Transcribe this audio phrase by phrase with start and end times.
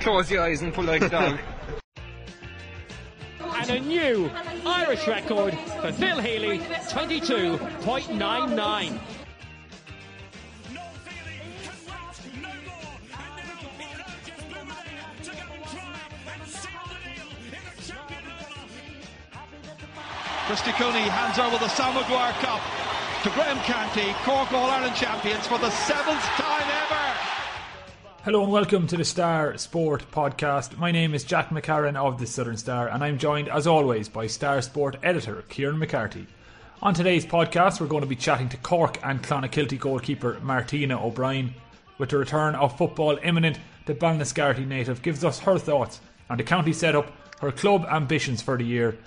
[0.00, 1.38] close your eyes and pull like a dog.
[3.40, 4.30] and a new
[4.64, 8.98] Irish record for Phil Healy, 22.99.
[20.46, 22.60] Christy Cooney hands over the Sam Maguire Cup
[23.22, 26.39] to Graham Canty, Cork All Ireland champions for the seventh time ever.
[28.22, 30.76] Hello and welcome to the Star Sport podcast.
[30.76, 34.26] My name is Jack McCarran of the Southern Star, and I'm joined, as always, by
[34.26, 36.26] Star Sport editor Kieran McCarthy.
[36.82, 41.54] On today's podcast, we're going to be chatting to Cork and Clonakilty goalkeeper Martina O'Brien.
[41.96, 46.44] With the return of football imminent, the Ballinascarthy native gives us her thoughts on the
[46.44, 48.98] county setup, her club ambitions for the year,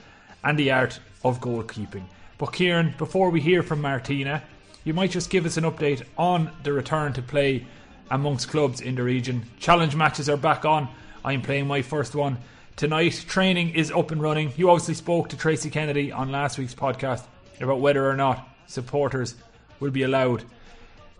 [0.44, 2.06] and the art of goalkeeping.
[2.40, 4.42] But Kieran, before we hear from Martina,
[4.84, 7.68] you might just give us an update on the return to play
[8.10, 9.46] amongst clubs in the region.
[9.60, 10.88] Challenge matches are back on.
[11.24, 12.38] I'm playing my first one
[12.76, 13.26] tonight.
[13.28, 14.54] Training is up and running.
[14.56, 17.24] You obviously spoke to Tracy Kennedy on last week's podcast
[17.60, 19.36] about whether or not supporters
[19.80, 20.44] will be allowed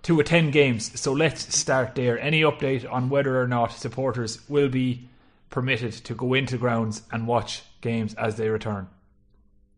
[0.04, 1.00] to attend games.
[1.00, 2.20] So let's start there.
[2.20, 5.08] Any update on whether or not supporters will be
[5.50, 8.88] permitted to go into grounds and watch games as they return?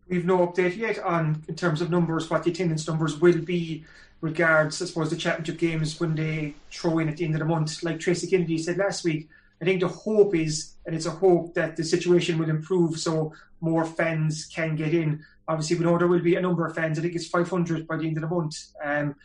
[0.08, 3.84] We've no update yet on in terms of numbers what the attendance numbers will be
[4.22, 7.46] regards I suppose the championship games when they throw in at the end of the
[7.46, 7.84] month.
[7.84, 9.30] Like Tracy Kennedy said last week,
[9.62, 13.34] I think the hope is and it's a hope that the situation will improve so
[13.62, 15.24] more fans can get in.
[15.48, 17.88] Obviously we know there will be a number of fans, I think it's five hundred
[17.88, 18.58] by the end of the month.
[18.84, 19.16] Um,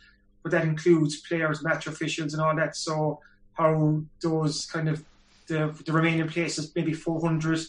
[0.43, 2.75] but that includes players, match officials and all that.
[2.75, 3.19] So
[3.53, 5.03] how those kind of
[5.47, 7.59] the, the remaining places, maybe four hundred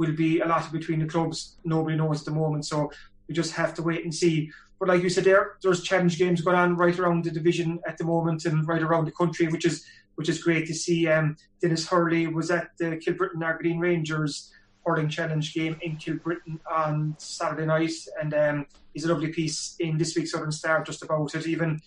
[0.00, 1.58] will be a lot between the clubs.
[1.62, 2.90] Nobody knows at the moment, so
[3.28, 4.50] we just have to wait and see.
[4.78, 7.98] But like you said, there there's challenge games going on right around the division at
[7.98, 9.84] the moment and right around the country, which is
[10.14, 11.06] which is great to see.
[11.06, 14.50] Um, Dennis Hurley was at the Kilbrittain Argideen Rangers
[14.86, 19.98] hurling challenge game in Kilbrittain on Saturday night, and um, he's a lovely piece in
[19.98, 21.46] this week's Southern Star just about it.
[21.46, 21.78] Even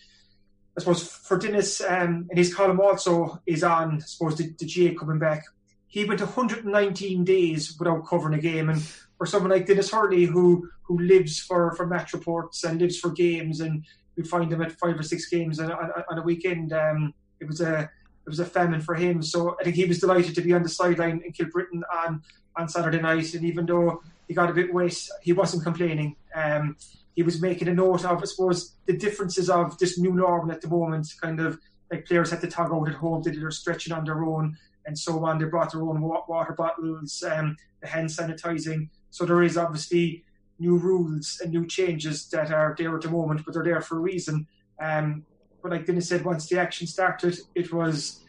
[0.78, 3.96] I suppose for Dennis um, and his column also is on.
[3.96, 5.44] I suppose the, the GA coming back
[5.94, 8.68] he went 119 days without covering a game.
[8.68, 8.82] And
[9.16, 13.12] for someone like Dennis Hurley, who who lives for, for match reports and lives for
[13.12, 13.86] games, and
[14.18, 17.48] we find him at five or six games on, on, on a weekend, um, it
[17.48, 19.22] was a it was a famine for him.
[19.22, 22.24] So I think he was delighted to be on the sideline in Kilbrittain on
[22.56, 23.32] on Saturday night.
[23.36, 26.16] And even though he got a bit wet, he wasn't complaining.
[26.34, 26.76] Um,
[27.16, 30.62] he was making a note of, I suppose, the differences of this new normal at
[30.62, 31.14] the moment.
[31.22, 31.60] Kind of
[31.92, 34.98] like players had to tug out at home, they are stretching on their own and
[34.98, 35.40] so on.
[35.40, 38.90] They brought their own water bottles, um, the hand sanitizing.
[39.10, 40.24] So there is obviously
[40.60, 43.98] new rules and new changes that are there at the moment, but they're there for
[43.98, 44.48] a reason.
[44.80, 45.26] Um,
[45.62, 48.20] but like Dennis said, once the action started, it was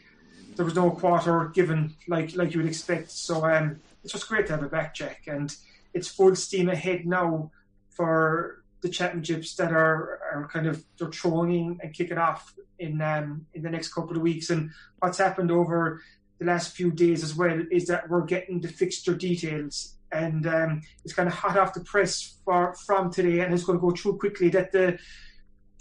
[0.57, 3.11] there was no quarter given like like you would expect.
[3.11, 5.55] So um, it's just great to have a back check, and
[5.93, 7.51] it's full steam ahead now
[7.91, 13.63] for the championships that are, are kind of they're and kicking off in um, in
[13.63, 14.51] the next couple of weeks.
[14.51, 16.03] And what's happened over
[16.39, 19.97] the last few days as well is that we're getting the fixture details.
[20.13, 23.79] And um, it's kind of hot off the press for, from today and it's going
[23.79, 24.99] to go through quickly that the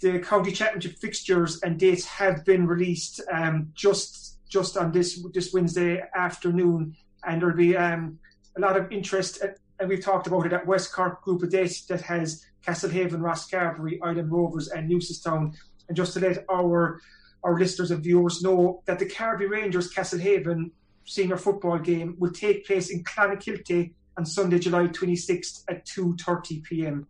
[0.00, 5.52] the county championship fixtures and dates have been released um, just just on this this
[5.52, 6.96] Wednesday afternoon.
[7.26, 8.18] And there'll be um,
[8.56, 9.42] a lot of interest
[9.78, 13.98] and we've talked about it at West Cork group of dates that has Castlehaven, Rosscarbery,
[14.00, 15.54] Ilen Rovers and Newcestown
[15.88, 17.00] and just to let our
[17.44, 20.70] our listeners and viewers know that the Carbery Rangers Castlehaven
[21.04, 27.06] senior football game will take place in Clonakilty on Sunday, July 26th at 2:30 p.m.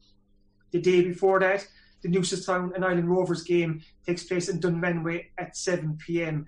[0.72, 1.66] The day before that,
[2.02, 6.46] the Newcestown and Ilen Rovers game takes place in Dunmanway at 7 p.m.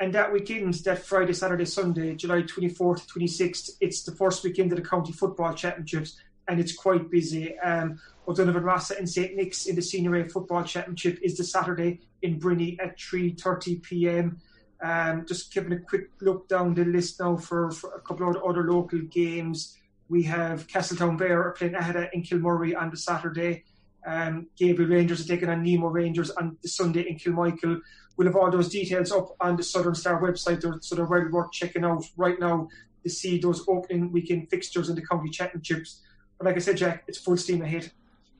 [0.00, 4.76] And that weekend, that Friday, Saturday, Sunday, July 24th, 26th, it's the first weekend of
[4.76, 6.18] the county football championships,
[6.48, 7.58] and it's quite busy.
[7.58, 7.98] Um,
[8.28, 12.40] O'Donovan Rossa and St Nick's in the Senior A Football Championship is the Saturday in
[12.40, 14.40] Brinny at 3:30 p.m.
[14.82, 18.36] Um, just giving a quick look down the list now for, for, a couple of
[18.42, 19.78] other local games.
[20.08, 23.64] We have Castletown Bere playing Aghada in Kilmurry on the Saturday.
[24.06, 27.80] Um, Gabriel Rangers are taking on Nemo Rangers on the Sunday in Kilmichael.
[28.16, 31.52] We'll have all those details up on the Southern Star website, so they're well worth
[31.52, 32.68] checking out right now
[33.02, 36.02] to see those opening weekend fixtures in the county championships.
[36.38, 37.90] But like I said, Jack, it's full steam ahead.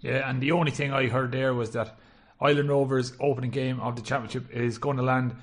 [0.00, 1.98] Yeah, and the only thing I heard there was that
[2.40, 5.34] Ilen Rovers opening game of the championship is going to land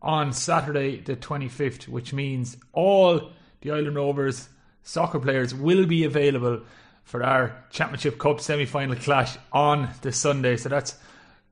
[0.00, 4.48] on Saturday the 25th, which means all the Ilen Rovers
[4.82, 6.62] soccer players will be available
[7.02, 10.56] for our Championship Cup semi final clash on the Sunday.
[10.56, 10.96] So that's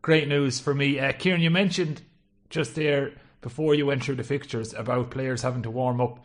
[0.02, 1.00] great news for me.
[1.00, 2.02] Uh, Kieran, you mentioned
[2.50, 6.25] just there before you went through the fixtures about players having to warm up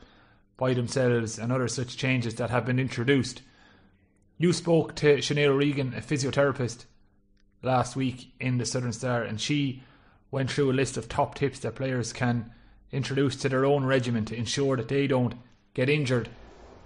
[0.57, 3.41] by themselves and other such changes that have been introduced.
[4.41, 6.85] You spoke to Sinead O'Regan, a physiotherapist,
[7.61, 9.83] last week in the Southern Star, and she
[10.31, 12.51] went through a list of top tips that players can
[12.91, 15.35] introduce to their own regimen to ensure that they don't
[15.75, 16.27] get injured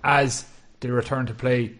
[0.03, 0.43] as
[0.81, 1.79] they return to play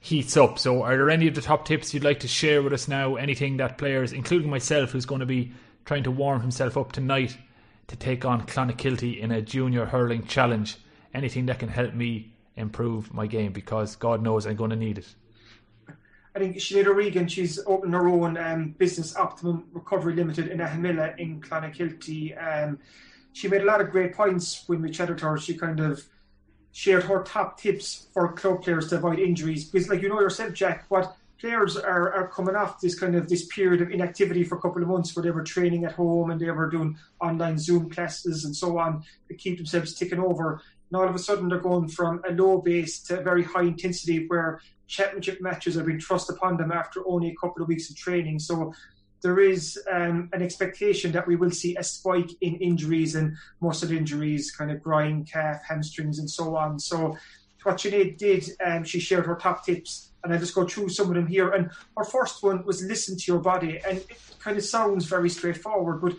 [0.00, 0.58] heats up.
[0.58, 3.14] So, are there any of the top tips you'd like to share with us now?
[3.14, 5.52] Anything that players, including myself, who's going to be
[5.84, 7.38] trying to warm himself up tonight
[7.86, 10.78] to take on Clonakilty in a junior hurling challenge,
[11.14, 14.98] anything that can help me improve my game because God knows I'm going to need
[14.98, 15.14] it.
[16.34, 21.18] I think Sinead O'Regan, she's opened her own um, business, Optimum Recovery Limited, in Ahamilla
[21.18, 22.36] in Clonakilty.
[22.36, 22.78] Um,
[23.32, 25.38] she made a lot of great points when we chatted to her.
[25.38, 26.02] She kind of
[26.72, 30.52] shared her top tips for club players to avoid injuries because, like you know yourself,
[30.52, 34.56] Jack, what players are, are coming off this kind of this period of inactivity for
[34.56, 37.58] a couple of months where they were training at home and they were doing online
[37.58, 40.60] Zoom classes and so on to keep themselves ticking over.
[40.90, 43.62] And all of a sudden they're going from a low base to a very high
[43.62, 47.90] intensity where championship matches have been thrust upon them after only a couple of weeks
[47.90, 48.38] of training.
[48.38, 48.72] So
[49.22, 53.90] there is um, an expectation that we will see a spike in injuries and muscle
[53.90, 56.78] injuries, kind of groin, calf, hamstrings, and so on.
[56.78, 57.16] So
[57.64, 61.08] what Sinead did, um, she shared her top tips, and I'll just go through some
[61.08, 61.50] of them here.
[61.50, 65.28] And her first one was listen to your body, and it kind of sounds very
[65.28, 66.14] straightforward, but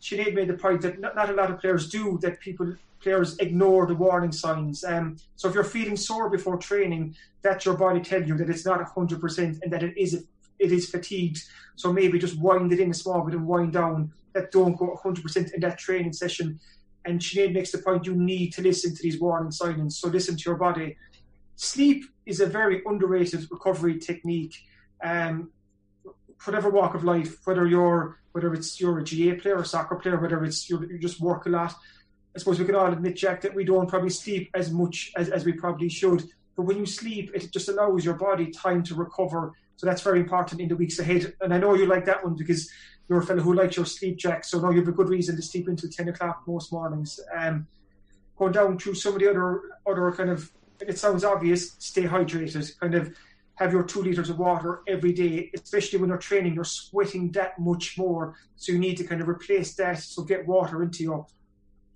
[0.00, 3.38] Sinead made the point that not, not a lot of players do that people players
[3.38, 4.84] ignore the warning signs.
[4.84, 8.66] Um, so if you're feeling sore before training, that's your body telling you that it's
[8.66, 10.24] not 100% and that it is
[10.58, 11.42] it is fatigued.
[11.76, 14.12] So maybe just wind it in a small bit and wind down.
[14.34, 16.60] That don't go 100% in that training session.
[17.06, 19.98] And Sinead makes the point you need to listen to these warning signs.
[19.98, 20.98] So listen to your body.
[21.56, 24.54] Sleep is a very underrated recovery technique.
[25.02, 25.50] Um,
[26.44, 30.18] whatever walk of life, whether you're whether it's you're a GA player or soccer player,
[30.18, 31.74] whether it's you just work a lot,
[32.34, 35.30] I suppose we can all admit, Jack, that we don't probably sleep as much as,
[35.30, 36.24] as we probably should.
[36.56, 39.52] But when you sleep, it just allows your body time to recover.
[39.76, 41.34] So that's very important in the weeks ahead.
[41.40, 42.70] And I know you like that one because
[43.08, 44.44] you're a fellow who likes your sleep, Jack.
[44.44, 47.18] So now you have a good reason to sleep until 10 o'clock most mornings.
[47.36, 47.66] Um,
[48.36, 50.50] going down through some of the other other kind of,
[50.80, 52.78] it sounds obvious, stay hydrated.
[52.78, 53.16] Kind of
[53.60, 56.54] have your two liters of water every day, especially when you're training.
[56.54, 58.34] You're sweating that much more.
[58.56, 59.98] So you need to kind of replace that.
[59.98, 61.26] So get water into your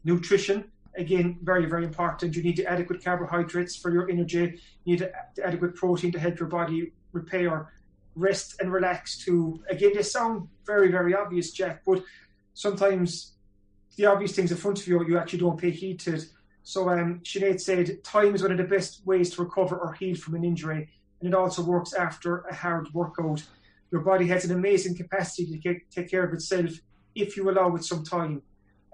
[0.04, 2.36] Nutrition, again, very, very important.
[2.36, 4.60] You need the adequate carbohydrates for your energy.
[4.84, 7.72] You need the adequate protein to help your body repair.
[8.14, 9.64] Rest and relax too.
[9.70, 12.04] Again, they sound very, very obvious, Jack, but
[12.52, 13.32] sometimes
[13.96, 16.26] the obvious things in front of you, you actually don't pay heed to it.
[16.62, 20.16] So um, Sinead said, time is one of the best ways to recover or heal
[20.16, 20.88] from an injury,
[21.24, 23.42] and it also works after a hard workout.
[23.90, 26.70] Your body has an amazing capacity to take care of itself
[27.14, 28.42] if you allow it some time.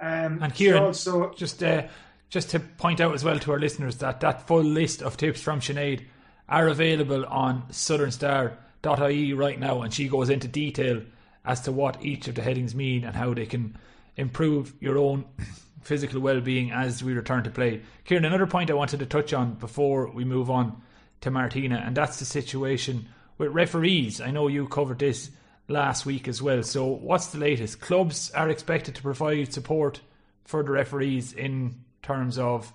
[0.01, 1.89] Um, and Kieran, also, just uh,
[2.29, 5.43] just to point out as well to our listeners that that full list of tips
[5.43, 6.05] from Sinead
[6.49, 11.03] are available on southernstar.ie right now, and she goes into detail
[11.45, 13.77] as to what each of the headings mean and how they can
[14.17, 15.25] improve your own
[15.83, 17.83] physical well-being as we return to play.
[18.05, 20.81] Kieran, another point I wanted to touch on before we move on
[21.21, 23.07] to Martina, and that's the situation
[23.39, 24.21] with referees.
[24.21, 25.31] I know you covered this
[25.69, 26.63] last week as well.
[26.63, 27.81] So, what's the latest?
[27.81, 30.01] Clubs are expected to provide support
[30.45, 32.73] for the referees in terms of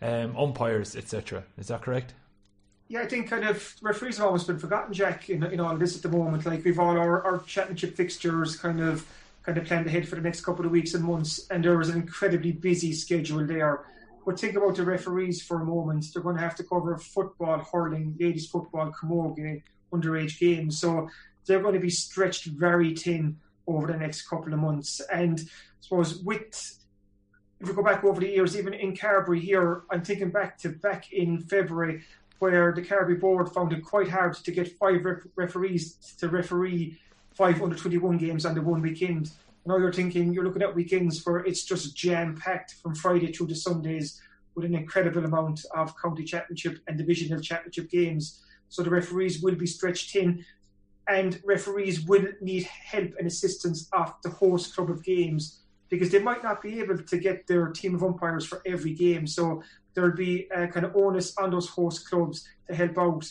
[0.00, 1.44] um, umpires, etc.
[1.58, 2.14] Is that correct?
[2.88, 5.30] Yeah, I think kind of referees have almost been forgotten, Jack.
[5.30, 8.56] In, in all of this at the moment, like we've all our, our championship fixtures
[8.56, 9.06] kind of
[9.42, 11.88] kind of planned ahead for the next couple of weeks and months, and there was
[11.88, 13.84] an incredibly busy schedule there.
[14.24, 16.06] But think about the referees for a moment.
[16.12, 19.62] They're going to have to cover football, hurling, ladies football, camogie,
[19.92, 20.80] underage games.
[20.80, 21.08] So
[21.46, 25.00] they're going to be stretched very thin over the next couple of months.
[25.12, 25.44] And I
[25.80, 26.78] suppose with
[27.60, 30.70] if we go back over the years, even in Carbery here, I'm thinking back to
[30.70, 32.02] back in February
[32.40, 36.98] where the Carbery board found it quite hard to get five ref- referees to referee
[37.34, 39.30] five under 21 games on the one weekend.
[39.64, 43.46] Now you're thinking, you're looking at weekends where it's just jam packed from Friday through
[43.48, 44.20] to Sundays
[44.54, 48.42] with an incredible amount of county championship and divisional championship games.
[48.68, 50.44] So the referees will be stretched thin
[51.08, 56.18] and referees will need help and assistance of the host club of games because they
[56.18, 59.26] might not be able to get their team of umpires for every game.
[59.26, 59.62] So
[59.94, 63.30] there'll be a kind of onus on those host clubs to help out.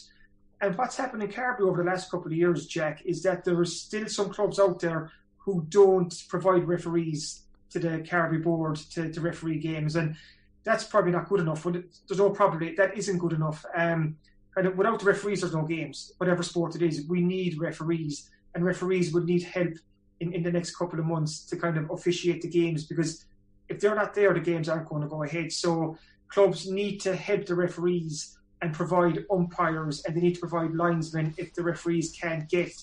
[0.61, 3.59] And what's happened in Carbery over the last couple of years, Jack, is that there
[3.59, 5.11] are still some clubs out there
[5.43, 9.95] who don't provide referees to the Carbery board to, to referee games.
[9.95, 10.15] And
[10.63, 11.63] that's probably not good enough.
[11.63, 13.65] There's no probably that isn't good enough.
[13.75, 14.17] Um,
[14.57, 16.13] of without the referees, there's no games.
[16.17, 19.73] Whatever sport it is, we need referees, and referees would need help
[20.19, 23.25] in, in the next couple of months to kind of officiate the games because
[23.69, 25.51] if they're not there, the games aren't going to go ahead.
[25.51, 30.75] So clubs need to help the referees and provide umpires, and they need to provide
[30.75, 32.73] linesmen if the referees can't get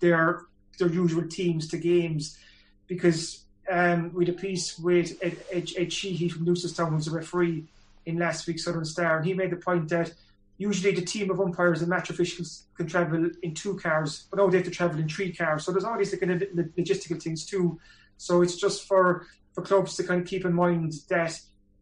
[0.00, 0.42] their
[0.78, 2.38] their usual teams to games.
[2.86, 7.10] Because um, we had a piece with Ed, Ed, Ed Sheehy from Newcestown, who's a
[7.10, 7.64] referee
[8.04, 10.12] in last week's Southern Star, and he made the point that
[10.58, 14.48] usually the team of umpires and match officials can travel in two cars, but now
[14.48, 15.64] they have to travel in three cars.
[15.64, 17.78] So there's all these kind of logistical things too.
[18.16, 21.38] So it's just for for clubs to kind of keep in mind that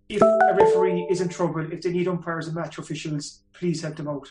[0.08, 3.96] if a referee is in trouble, if they need umpires and match officials, please help
[3.96, 4.30] them out.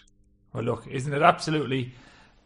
[0.53, 1.93] Well, look, isn't it absolutely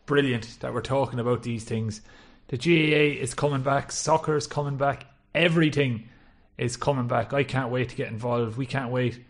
[0.08, 2.02] brilliant that we're talking about these things?
[2.48, 6.10] The GAA is coming back, soccer is coming back, everything
[6.58, 7.34] is coming back.
[7.34, 8.58] I can't wait to get involved.
[8.58, 9.24] We can't wait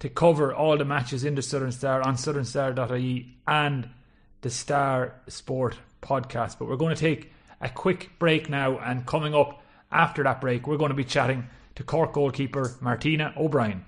[0.00, 3.88] to cover all the matches in the Southern Star on southernstar.ie and
[4.42, 6.58] the Star Sport podcast.
[6.58, 10.66] But we're going to take a quick break now, and coming up after that break,
[10.66, 13.84] we're going to be chatting to Cork goalkeeper Martina O'Brien.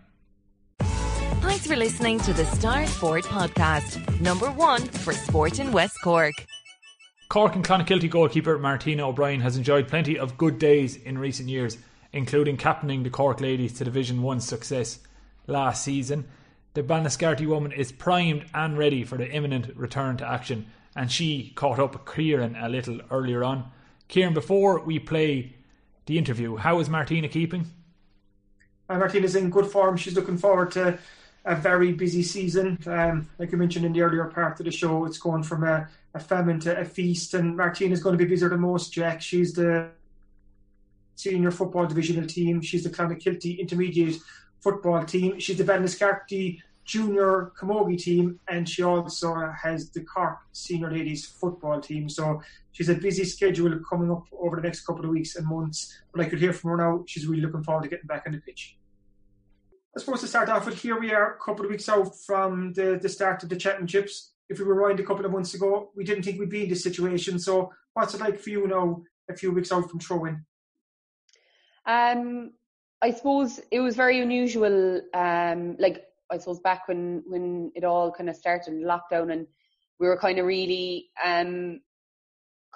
[1.47, 6.35] Thanks for listening to the Star Sport podcast, number one for sport in West Cork.
[7.29, 11.79] Cork and Clonakilty goalkeeper Martina O'Brien has enjoyed plenty of good days in recent years,
[12.13, 14.99] including captaining the Cork ladies to Division 1 success
[15.47, 16.27] last season.
[16.75, 21.53] The Ballinascarthy woman is primed and ready for the imminent return to action, and she
[21.55, 23.71] caught up with Kieran a little earlier on.
[24.09, 25.55] Kieran, before we play
[26.07, 27.67] the interview, how is Martina keeping?
[28.89, 29.97] Uh, Martina's in good form.
[29.97, 30.99] She's looking forward to
[31.47, 32.79] a very busy season.
[32.87, 35.89] Um, like you mentioned in the earlier part of the show, it's going from a,
[36.13, 39.23] a famine to a feast, and Martina's going to be busier than most, Jack.
[39.23, 39.89] She's the
[41.15, 42.61] senior football divisional team.
[42.61, 44.17] She's the Clonakilty intermediate
[44.61, 45.39] football team.
[45.39, 51.81] She's the Ballinascarthy junior camogie team, and she also has the Cork senior ladies football
[51.81, 52.09] team.
[52.09, 55.97] So she's a busy schedule coming up over the next couple of weeks and months.
[56.13, 58.33] But I could hear from her now, she's really looking forward to getting back on
[58.33, 58.77] the pitch.
[59.97, 62.75] I suppose to start off with, here we are a couple of weeks out from
[62.75, 64.35] the, the start of the championships.
[64.51, 66.69] If we were rewind a couple of months ago, we didn't think we'd be in
[66.69, 67.39] this situation.
[67.39, 70.45] So, what's it like for you now, a few weeks out from throwing?
[71.87, 72.53] Um,
[73.01, 75.01] I suppose it was very unusual.
[75.15, 79.47] Um, like I suppose back when when it all kind of started lockdown, and
[79.99, 81.81] we were kind of really um,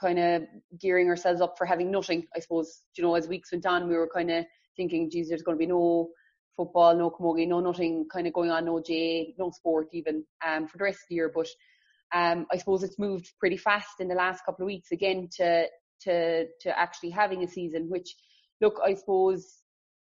[0.01, 0.45] kind of
[0.81, 2.27] gearing ourselves up for having nothing.
[2.35, 5.43] I suppose you know as weeks went on, we were kind of thinking, geez, there's
[5.43, 6.09] going to be no
[6.61, 10.69] football, no camogie, no nothing kind of going on, no J, no sport even um,
[10.69, 11.33] for the rest of the year.
[11.35, 11.49] But
[12.15, 15.67] um, I suppose it's moved pretty fast in the last couple of weeks again to
[16.03, 17.89] to to actually having a season.
[17.89, 18.15] Which,
[18.61, 19.47] look, I suppose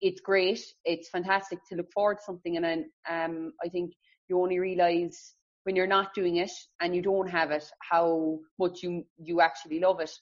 [0.01, 0.61] it's great.
[0.85, 3.93] It's fantastic to look forward to something, and then um, I think
[4.29, 5.35] you only realise
[5.65, 9.81] when you're not doing it and you don't have it how much you you actually
[9.81, 10.13] love it.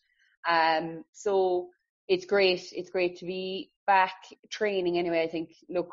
[0.48, 1.68] Um, so
[2.08, 2.62] it's great.
[2.72, 4.14] It's great to be back
[4.50, 5.22] training anyway.
[5.22, 5.50] I think.
[5.68, 5.90] Look,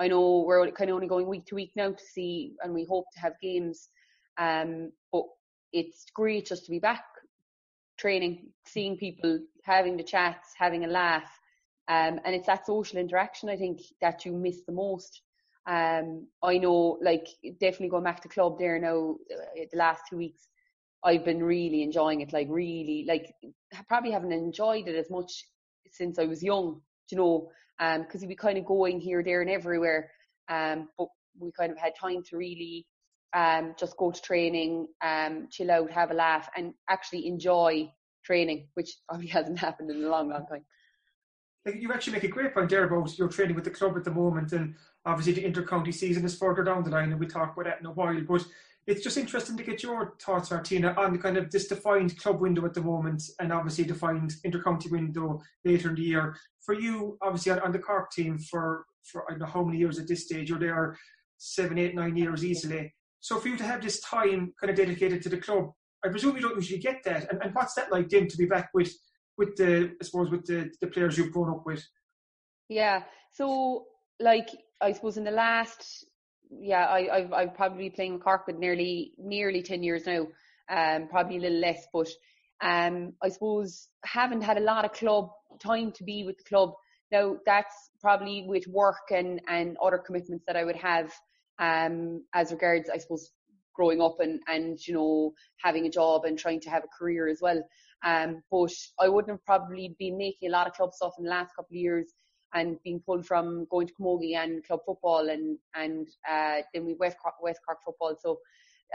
[0.00, 2.84] I know we're kind of only going week to week now to see, and we
[2.84, 3.90] hope to have games.
[4.38, 5.24] Um, but
[5.74, 7.04] it's great just to be back
[7.98, 11.30] training, seeing people, having the chats, having a laugh.
[11.86, 15.20] Um, and it's that social interaction I think that you miss the most.
[15.66, 17.26] Um, I know, like,
[17.60, 20.48] definitely going back to club there now, uh, the last two weeks,
[21.04, 22.32] I've been really enjoying it.
[22.32, 23.34] Like, really, like,
[23.86, 25.46] probably haven't enjoyed it as much
[25.90, 27.48] since I was young, you know,
[27.78, 30.10] because um, we kind of going here, there, and everywhere.
[30.48, 32.86] Um, but we kind of had time to really
[33.32, 37.90] um, just go to training, um, chill out, have a laugh, and actually enjoy
[38.24, 40.64] training, which probably hasn't happened in a long, long time
[41.66, 44.10] you actually make a great point there about your training with the club at the
[44.10, 44.74] moment, and
[45.04, 47.86] obviously the inter-county season is further down the line, and we'll talk about that in
[47.86, 48.18] a while.
[48.22, 48.44] But
[48.90, 52.64] it's just interesting to get your thoughts, Martina, on kind of this defined club window
[52.64, 56.36] at the moment, and obviously defined inter-county window later in the year.
[56.64, 59.78] For you, obviously on, on the Cork team for for I don't know how many
[59.78, 60.96] years at this stage, you're there
[61.38, 62.92] seven, eight, nine years easily.
[63.20, 65.70] So for you to have this time kind of dedicated to the club,
[66.04, 67.30] I presume you don't usually get that.
[67.30, 68.92] And, and what's that like then to be back with
[69.38, 71.86] with the I suppose with the the players you've grown up with?
[72.68, 73.04] Yeah.
[73.32, 73.86] So
[74.18, 74.48] like
[74.80, 76.06] I suppose in the last
[76.50, 80.26] yeah, I, I've I've probably been playing with Cork with nearly nearly ten years now.
[80.68, 82.08] Um, probably a little less, but
[82.60, 85.30] um, I suppose haven't had a lot of club
[85.60, 86.72] time to be with the club.
[87.10, 91.12] Now that's probably with work and and other commitments that I would have
[91.58, 93.30] um, as regards I suppose
[93.74, 97.28] growing up and and you know having a job and trying to have a career
[97.28, 97.62] as well.
[98.04, 101.30] Um, but I wouldn't have probably been making a lot of club stuff in the
[101.30, 102.12] last couple of years
[102.54, 106.94] and being pulled from going to Camogie and club football and and uh, then we
[106.94, 108.16] West Cork, West Cork football.
[108.20, 108.38] So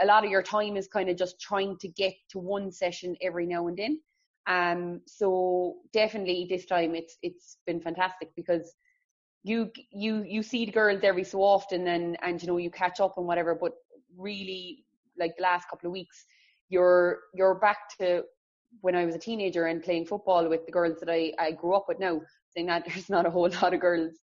[0.01, 3.15] a lot of your time is kind of just trying to get to one session
[3.21, 3.99] every now and then.
[4.47, 8.75] Um, so definitely this time it's it's been fantastic because
[9.43, 12.99] you you you see the girls every so often and and you know you catch
[12.99, 13.73] up and whatever but
[14.17, 14.83] really
[15.19, 16.25] like the last couple of weeks
[16.69, 18.23] you're you're back to
[18.81, 21.75] when I was a teenager and playing football with the girls that I, I grew
[21.75, 22.21] up with now
[22.55, 24.13] saying that there's not a whole lot of girls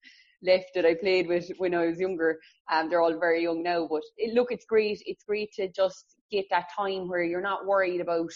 [0.43, 2.39] left that I played with when I was younger
[2.73, 6.17] um they're all very young now but it, look it's great it's great to just
[6.31, 8.33] get that time where you're not worried about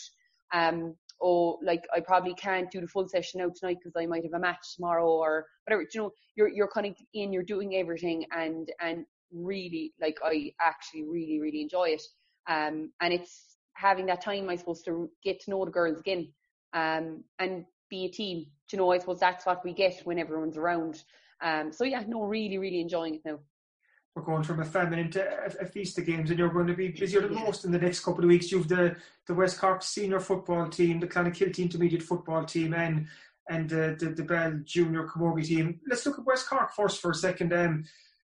[0.54, 4.24] um oh, like I probably can't do the full session out tonight because I might
[4.24, 5.86] have a match tomorrow or whatever.
[5.92, 10.52] You know, you're you're kind of in, you're doing everything, and and really, like I
[10.60, 12.02] actually really really enjoy it.
[12.48, 16.32] Um, and it's having that time, I suppose, to get to know the girls again,
[16.72, 18.46] um, and be a team.
[18.72, 21.02] You know, I suppose that's what we get when everyone's around.
[21.40, 23.38] Um, so yeah, no, really really enjoying it now
[24.16, 26.74] we're going from a feminine to a, a feast of games, and you're going to
[26.74, 28.50] be busier than most in the next couple of weeks.
[28.50, 33.06] You've the the West Cork senior football team, the Clonakilty intermediate football team, and
[33.50, 35.80] and the the, the Bell junior camogie team.
[35.86, 37.52] Let's look at West Cork first for a second.
[37.52, 37.84] Um,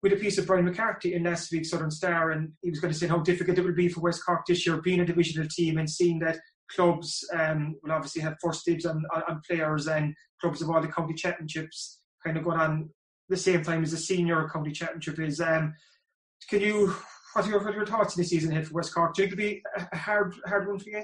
[0.03, 2.93] with a piece of Brian McCarthy in last week's Southern Star, and he was going
[2.93, 5.47] to say how difficult it would be for West Cork this year, being a divisional
[5.49, 6.37] team and seeing that
[6.73, 10.81] clubs um, will obviously have first dibs on, on, on players and clubs of all
[10.81, 12.89] the county championships kind of going on
[13.29, 15.39] the same time as the senior county championship is.
[15.39, 15.73] Um,
[16.49, 16.93] can you
[17.33, 19.13] what are your, what are your thoughts in the season ahead for West Cork?
[19.13, 21.03] Do you think it'll be a hard hard one for you?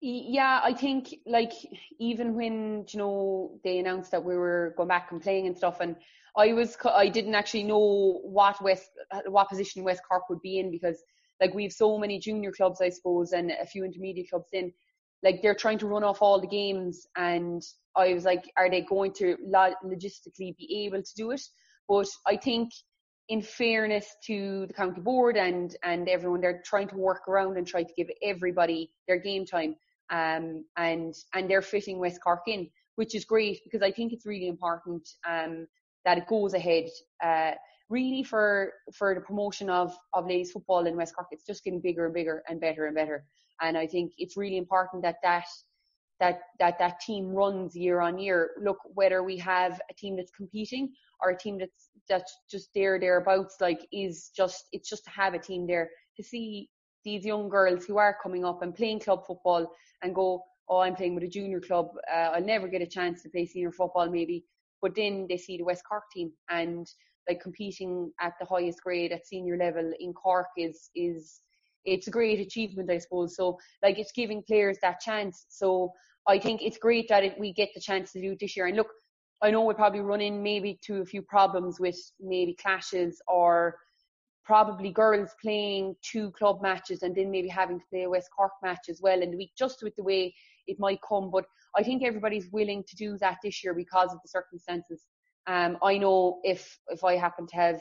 [0.00, 1.52] Yeah, I think like
[1.98, 5.80] even when you know they announced that we were going back and playing and stuff,
[5.80, 5.96] and
[6.36, 8.90] I was I didn't actually know what West
[9.26, 11.02] what position West Cork would be in because
[11.40, 14.72] like we've so many junior clubs I suppose and a few intermediate clubs in
[15.22, 17.62] like they're trying to run off all the games and
[17.96, 21.42] I was like, are they going to logistically be able to do it?
[21.88, 22.70] But I think
[23.28, 27.66] in fairness to the county board and and everyone, they're trying to work around and
[27.66, 29.76] try to give everybody their game time.
[30.10, 34.26] Um, and and they're fitting West Cork in, which is great because I think it's
[34.26, 35.66] really important um,
[36.04, 36.88] that it goes ahead.
[37.22, 37.52] Uh,
[37.90, 41.80] really for for the promotion of of ladies football in West Cork, it's just getting
[41.80, 43.24] bigger and bigger and better and better.
[43.60, 45.44] And I think it's really important that that
[46.20, 48.50] that that that team runs year on year.
[48.62, 52.98] Look, whether we have a team that's competing or a team that's that's just there
[52.98, 56.70] thereabouts, like is just it's just to have a team there to see
[57.04, 59.70] these young girls who are coming up and playing club football
[60.02, 61.88] and go, oh, I'm playing with a junior club.
[62.12, 64.44] Uh, I'll never get a chance to play senior football, maybe.
[64.82, 66.86] But then they see the West Cork team and
[67.30, 71.40] like competing at the highest grade at senior level in Cork is is
[71.84, 73.36] it's a great achievement, I suppose.
[73.36, 75.46] So like it's giving players that chance.
[75.48, 75.92] So
[76.28, 78.66] I think it's great that it, we get the chance to do it this year.
[78.66, 78.90] And look,
[79.42, 83.76] I know we'll probably run in maybe to a few problems with maybe clashes or
[84.44, 88.52] probably girls playing two club matches and then maybe having to play a West Cork
[88.62, 90.34] match as well in the week, just with the way
[90.66, 91.30] it might come.
[91.30, 91.46] But
[91.78, 95.06] I think everybody's willing to do that this year because of the circumstances.
[95.46, 97.80] Um, I know if if I happen to have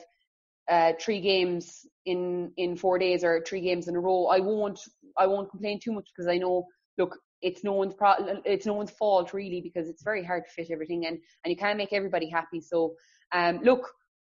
[0.69, 4.80] uh, three games in in four days or three games in a row, I won't
[5.17, 6.65] I won't complain too much because I know
[6.98, 10.52] look it's no one's pro- it's no one's fault really because it's very hard to
[10.52, 12.62] fit everything in and you can't make everybody happy.
[12.62, 12.95] So
[13.32, 13.89] um, look,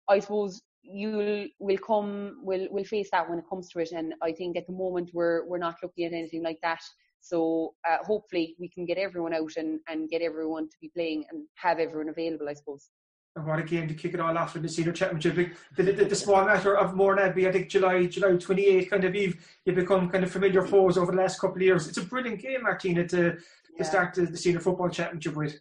[0.08, 4.14] I suppose you will come will will face that when it comes to it and
[4.22, 6.80] I think at the moment we're we're not looking at anything like that.
[7.20, 11.24] So uh, hopefully we can get everyone out and, and get everyone to be playing
[11.30, 12.88] and have everyone available, I suppose
[13.37, 15.55] and what a game to kick it all off in the senior championship.
[15.77, 19.37] The, the, the small matter of Mourneabbey, I think July July 28, kind of you've
[19.66, 21.87] you become kind of familiar foes over the last couple of years.
[21.87, 23.38] It's a brilliant game, Martina, to, to
[23.79, 23.85] yeah.
[23.85, 25.61] start the, the, senior football championship with.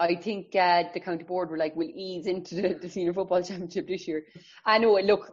[0.00, 3.42] I think uh, the county board were like, we'll ease into the, the senior football
[3.42, 4.24] championship this year.
[4.66, 5.30] I know, look,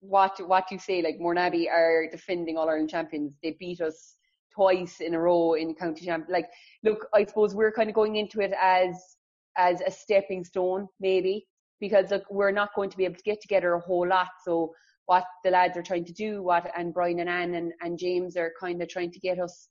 [0.00, 3.32] what what you say, like Mourneabbey are defending All Ireland champions.
[3.42, 4.14] They beat us
[4.54, 6.26] twice in a row in county champ.
[6.28, 6.48] Like,
[6.84, 9.16] look, I suppose we're kind of going into it as
[9.56, 11.46] as a stepping stone, maybe,
[11.80, 14.28] because look, we're not going to be able to get together a whole lot.
[14.44, 14.72] So
[15.06, 18.36] what the lads are trying to do, what and Brian and Anne and, and James
[18.36, 19.68] are kind of trying to get us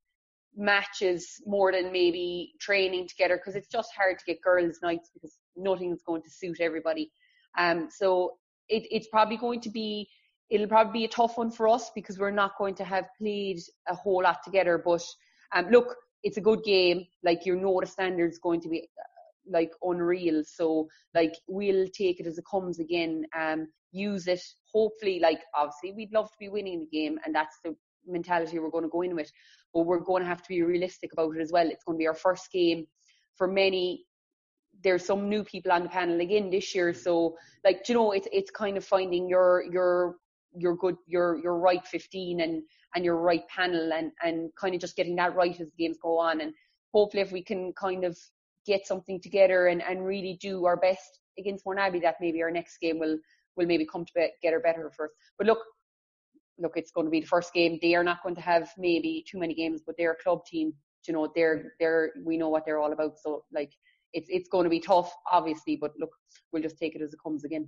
[0.56, 5.38] matches more than maybe training together because it's just hard to get girls' nights because
[5.56, 7.12] nothing is going to suit everybody.
[7.58, 8.34] Um, so
[8.68, 10.10] it, it's probably going to be
[10.50, 13.60] it'll probably be a tough one for us because we're not going to have played
[13.88, 14.82] a whole lot together.
[14.84, 15.02] But
[15.56, 17.06] um, look, it's a good game.
[17.24, 18.88] Like you know, the standard's going to be
[19.50, 20.44] like unreal.
[20.46, 23.26] So like we'll take it as it comes again.
[23.38, 24.42] Um, use it.
[24.74, 27.76] Hopefully, like obviously we'd love to be winning the game, and that's the
[28.06, 29.32] mentality we're going to go in with.
[29.74, 31.68] But we're going to have to be realistic about it as well.
[31.68, 32.88] It's going to be our first game
[33.36, 34.06] for many.
[34.84, 38.28] There's some new people on the panel again this year, so like you know, it's
[38.32, 40.16] it's kind of finding your your
[40.56, 42.64] your good your your right 15 and
[42.96, 45.98] and your right panel and and kind of just getting that right as the games
[46.02, 46.54] go on and
[46.94, 48.18] hopefully if we can kind of
[48.66, 52.78] get something together and, and really do our best against Abbey that maybe our next
[52.80, 53.18] game will
[53.58, 55.14] will maybe come to get her better first.
[55.38, 55.60] But look,
[56.58, 57.80] look, it's going to be the first game.
[57.82, 60.74] They are not going to have maybe too many games, but they're a club team.
[61.08, 63.18] You know, they're they're we know what they're all about.
[63.18, 63.72] So like,
[64.14, 65.76] it's it's going to be tough, obviously.
[65.76, 66.12] But look,
[66.52, 67.68] we'll just take it as it comes again.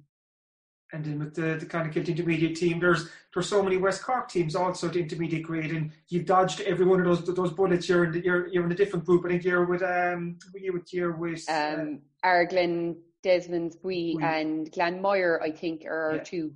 [0.94, 4.56] And then with the, the Clonakilty intermediate team, there's there's so many West Cork teams
[4.56, 7.90] also at intermediate grade, and you've dodged every one of those those bullets.
[7.90, 9.26] You're in the, you're you're in a different group.
[9.26, 14.72] I think you're with um you with you're with um uh, Araglen, Desertmore Bui, and
[14.72, 15.42] Glanmire.
[15.42, 16.24] I think are yeah.
[16.24, 16.54] two.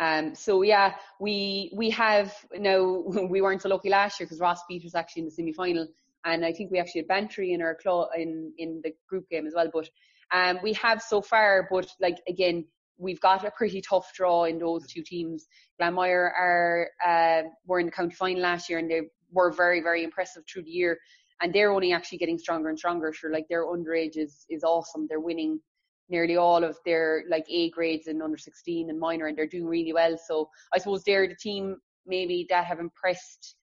[0.00, 2.82] Um, so yeah, we we have now
[3.30, 5.86] we weren't so lucky last year because Ross beat us actually in the semi final,
[6.24, 9.46] and I think we actually had Bantry in our claw in in the group game
[9.46, 9.70] as well.
[9.72, 9.88] But
[10.32, 12.64] um, we have so far, but like again,
[12.98, 15.46] we've got a pretty tough draw in those two teams.
[15.80, 20.04] Glanmire are uh, were in the county final last year, and they were very very
[20.04, 20.98] impressive through the year,
[21.40, 23.12] and they're only actually getting stronger and stronger.
[23.12, 25.06] Sure, like their underage is is awesome.
[25.08, 25.60] They're winning
[26.08, 29.66] nearly all of their like A grades in under 16 and minor, and they're doing
[29.66, 30.18] really well.
[30.26, 33.56] So I suppose they're the team maybe that have impressed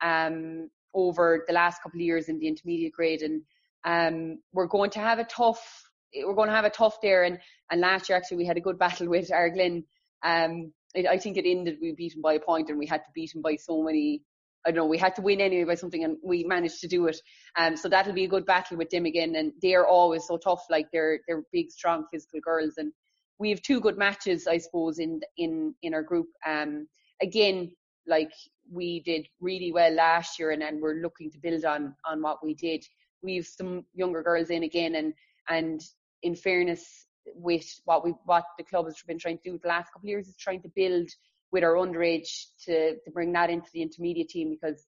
[0.00, 3.42] um, over the last couple of years in the intermediate grade, and
[3.84, 5.87] um, we're going to have a tough.
[6.14, 7.38] We're going to have a tough there, and
[7.70, 9.84] and last year actually we had a good battle with Araglen.
[10.22, 13.04] Um, it, I think it ended we beat him by a point, and we had
[13.04, 14.22] to beat him by so many
[14.66, 17.06] I don't know, we had to win anyway by something and we managed to do
[17.06, 17.18] it.
[17.56, 19.36] Um, so that'll be a good battle with them again.
[19.36, 22.74] And they're always so tough, like they're, they're big, strong, physical girls.
[22.76, 22.92] And
[23.38, 26.26] we have two good matches, I suppose, in, in, in our group.
[26.46, 26.88] Um,
[27.22, 27.70] again,
[28.06, 28.32] like
[28.70, 32.44] we did really well last year and, and we're looking to build on, on what
[32.44, 32.84] we did.
[33.22, 35.14] We've some younger girls in again and,
[35.48, 35.80] and
[36.22, 39.92] in fairness with what we, what the club has been trying to do the last
[39.92, 41.08] couple of years is trying to build
[41.52, 44.86] with our underage to, to bring that into the intermediate team because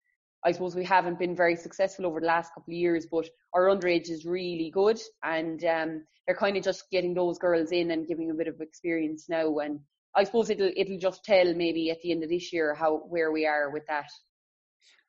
[0.45, 3.67] I suppose we haven't been very successful over the last couple of years, but our
[3.67, 8.07] underage is really good and um, they're kind of just getting those girls in and
[8.07, 9.59] giving a bit of experience now.
[9.59, 9.81] And
[10.15, 13.33] I suppose it'll it'll just tell maybe at the end of this year how where
[13.33, 14.11] we are with that.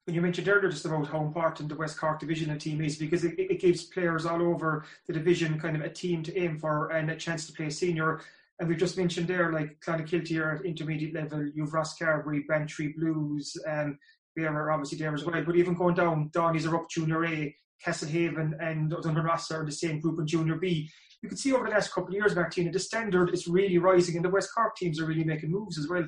[0.05, 2.95] When you mentioned earlier just about how important the West Cork division and team is
[2.97, 6.59] because it, it gives players all over the division kind of a team to aim
[6.59, 8.21] for and a chance to play senior
[8.59, 13.57] and we've just mentioned there, like Clonakilty are at intermediate level, you've Rosscarbery, Bantry Blues,
[13.67, 13.97] um, and
[14.35, 15.43] they are obviously there as well.
[15.43, 19.71] But even going down, Donny's are up Junior A, Castlehaven and Ross are in the
[19.71, 20.89] same group in Junior B.
[21.21, 24.15] You can see over the last couple of years, Martina, the standard is really rising
[24.15, 26.07] and the West Cork teams are really making moves as well.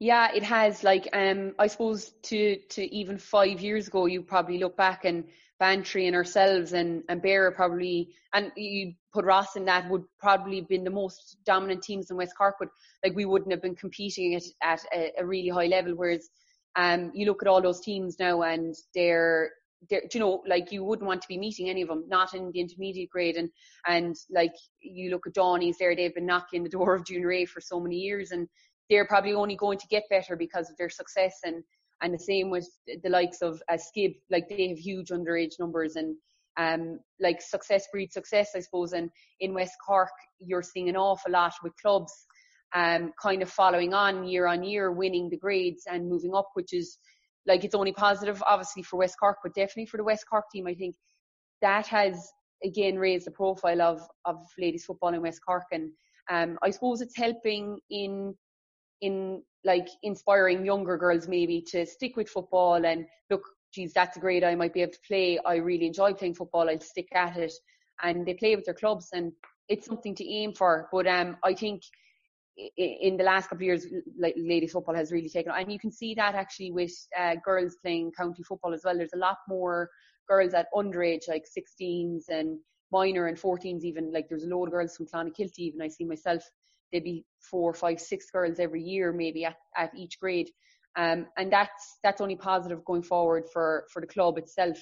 [0.00, 0.82] Yeah, it has.
[0.82, 5.24] Like, um, I suppose to to even five years ago, you probably look back and
[5.60, 10.60] Bantry and ourselves and, and Bear probably, and you put Ross in that would probably
[10.60, 12.70] have been the most dominant teams in West Cork, but
[13.04, 15.92] like we wouldn't have been competing at, at a, a really high level.
[15.92, 16.30] Whereas
[16.76, 19.50] um, you look at all those teams now and they're,
[19.90, 22.50] they're, you know, like you wouldn't want to be meeting any of them, not in
[22.52, 23.36] the intermediate grade.
[23.36, 23.50] And,
[23.86, 27.44] and like you look at Donny's there, they've been knocking the door of junior A
[27.44, 28.48] for so many years and
[28.90, 31.62] they're probably only going to get better because of their success and,
[32.02, 32.68] and the same with
[33.02, 36.16] the likes of uh, Skib, like they have huge underage numbers and
[36.58, 38.92] um, like success breeds success, I suppose.
[38.92, 42.12] And in West Cork, you're seeing an awful lot with clubs
[42.74, 46.72] um, kind of following on year on year, winning the grades and moving up, which
[46.72, 46.98] is
[47.46, 50.66] like it's only positive, obviously, for West Cork, but definitely for the West Cork team.
[50.66, 50.94] I think
[51.62, 52.30] that has
[52.64, 55.90] again raised the profile of of ladies football in West Cork, and
[56.30, 58.34] um, I suppose it's helping in
[59.00, 64.44] in like inspiring younger girls maybe to stick with football and look, geez, that's great
[64.44, 65.38] I might be able to play.
[65.44, 66.68] I really enjoy playing football.
[66.68, 67.52] I'll stick at it.
[68.02, 69.32] And they play with their clubs and
[69.68, 70.88] it's something to aim for.
[70.90, 71.82] But um, I think
[72.76, 73.86] in the last couple of years,
[74.18, 77.36] like ladies football has really taken, off and you can see that actually with uh,
[77.44, 78.96] girls playing county football as well.
[78.96, 79.90] There's a lot more
[80.28, 82.58] girls at underage, like 16s and
[82.92, 84.12] minor and 14s even.
[84.12, 85.82] Like there's a load of girls from Clonakilty even.
[85.82, 86.42] I see myself
[86.92, 90.50] there'd be four, five, six girls every year maybe at, at each grade.
[90.96, 94.78] Um, and that's that's only positive going forward for, for the club itself.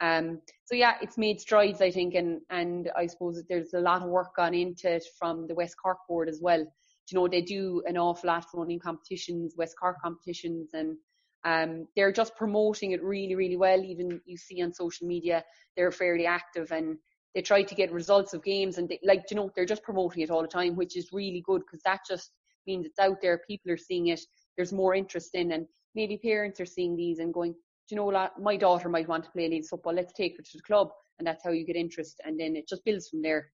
[0.00, 4.02] Um, so yeah, it's made strides, I think, and, and I suppose there's a lot
[4.02, 6.58] of work gone into it from the West Cork board as well.
[6.58, 10.96] You know, they do an awful lot running competitions, West Cork competitions, and
[11.44, 13.80] um, they're just promoting it really, really well.
[13.80, 15.44] Even you see on social media,
[15.76, 16.96] they're fairly active and
[17.34, 20.22] they try to get results of games and they, like you know they're just promoting
[20.22, 22.30] it all the time which is really good because that just
[22.66, 24.20] means it's out there people are seeing it
[24.56, 27.54] there's more interest in and maybe parents are seeing these and going
[27.90, 30.62] you know my daughter might want to play ladies football let's take her to the
[30.62, 33.50] club and that's how you get interest and then it just builds from there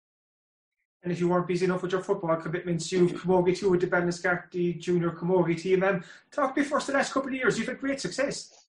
[1.03, 3.89] and if you weren't busy enough with your football commitments, you've Camogie too with the
[3.89, 5.83] Ballinascarthy Junior Camogie team.
[5.83, 7.59] Um, talk me first the last couple of years.
[7.59, 8.62] You've had great success.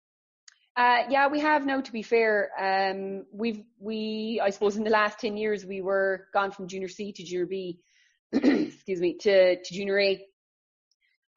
[0.75, 1.79] Uh, yeah, we have now.
[1.81, 6.27] To be fair, um, we've we I suppose in the last ten years we were
[6.33, 7.79] gone from junior C to junior B,
[8.33, 10.13] excuse me, to to junior A,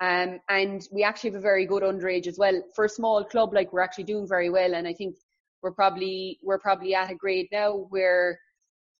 [0.01, 2.63] um, and we actually have a very good underage as well.
[2.75, 5.17] For a small club, like we're actually doing very well, and I think
[5.63, 8.41] we're probably we're probably at a grade now where,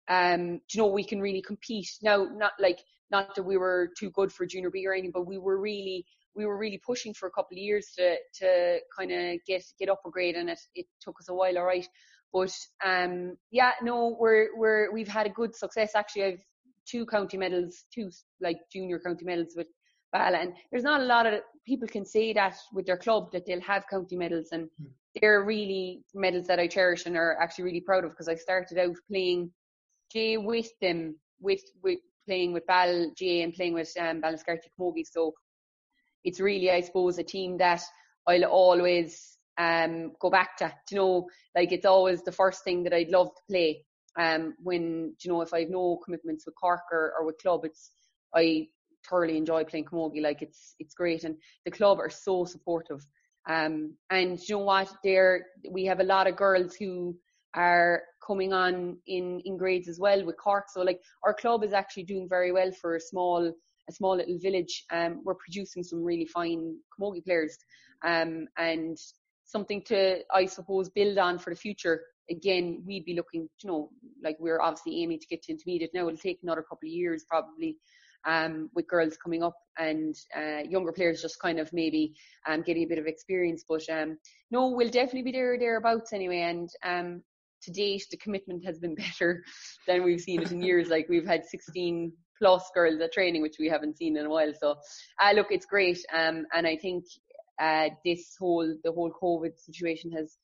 [0.09, 1.89] um, you know, we can really compete.
[2.03, 5.27] Now, not like not that we were too good for junior B or anything, but
[5.27, 6.05] we were really
[6.37, 9.89] we were really pushing for a couple of years to to kind of get get
[9.89, 11.89] up a grade, and it it took us a while, all right.
[12.33, 15.93] But um, yeah, no, we're we're we've had a good success.
[15.95, 16.45] Actually, I've
[16.87, 19.67] two county medals, two like junior county medals with
[20.13, 23.45] Bala, and there's not a lot of people can say that with their club that
[23.47, 24.87] they'll have county medals, and mm.
[25.21, 28.79] they're really medals that I cherish and are actually really proud of because I started
[28.79, 29.51] out playing
[30.13, 35.07] J with them, with with playing with Bal J and playing with um, Ballinascarthy Camogie.
[35.07, 35.33] So
[36.27, 37.83] it's really, I suppose, a team that
[38.27, 40.75] I'll always um, go back to.
[40.91, 43.85] You know, like it's always the first thing that I'd love to play.
[44.19, 47.65] Um, when you know, if I have no commitments with Cork or, or with club,
[47.65, 47.93] it's
[48.35, 48.69] I
[49.09, 50.23] thoroughly enjoy playing camogie.
[50.23, 53.07] Like it's it's great, and the club are so supportive.
[53.49, 54.93] Um, and you know what?
[55.05, 57.17] There we have a lot of girls who
[57.55, 60.65] are coming on in in grades as well with Cork.
[60.71, 63.53] So like our club is actually doing very well for a small
[63.89, 64.85] a small little village.
[64.91, 67.57] Um, we're producing some really fine camogie players,
[68.05, 68.97] um, and
[69.45, 72.03] something to, I suppose, build on for the future.
[72.31, 73.91] Again, we'd be looking, you know,
[74.23, 76.09] like we're obviously aiming to get to intermediate now.
[76.09, 77.79] It'll take another couple of years probably,
[78.27, 82.15] um, with girls coming up and uh, younger players just kind of maybe
[82.49, 83.65] um, getting a bit of experience.
[83.69, 84.19] But um,
[84.51, 86.41] no, we'll definitely be there thereabouts anyway.
[86.41, 87.23] And um,
[87.63, 89.45] to date, the commitment has been better
[89.87, 90.89] than we've seen it in years.
[90.89, 94.53] Like we've had 16 plus girls at training, which we haven't seen in a while.
[94.59, 94.77] So,
[95.23, 95.99] uh, look, it's great.
[96.13, 97.05] Um, and I think
[97.61, 100.37] uh, this whole the whole COVID situation has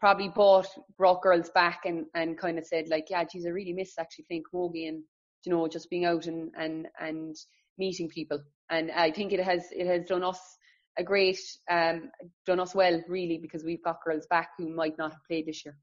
[0.00, 3.72] probably brought brought girls back and and kind of said like, yeah, geez, I really
[3.72, 5.02] miss actually playing camogie and
[5.44, 7.36] you know just being out and and and
[7.78, 8.40] meeting people.
[8.70, 10.40] And I think it has it has done us
[10.96, 12.10] a great um
[12.46, 15.64] done us well really because we've got girls back who might not have played this
[15.64, 15.76] year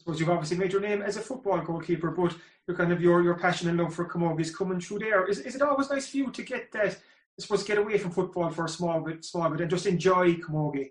[0.00, 2.34] suppose you've obviously made your name as a football goalkeeper, but
[2.66, 5.26] your kind of your your passion and love for camogie is coming through there.
[5.26, 6.98] Is is it always nice for you to get that?
[7.38, 10.34] I suppose get away from football for a small bit, small bit, and just enjoy
[10.34, 10.90] camogie.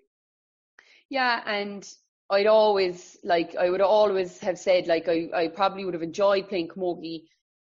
[1.09, 1.87] Yeah, and
[2.29, 6.47] I'd always like I would always have said like I, I probably would have enjoyed
[6.47, 7.23] playing camogie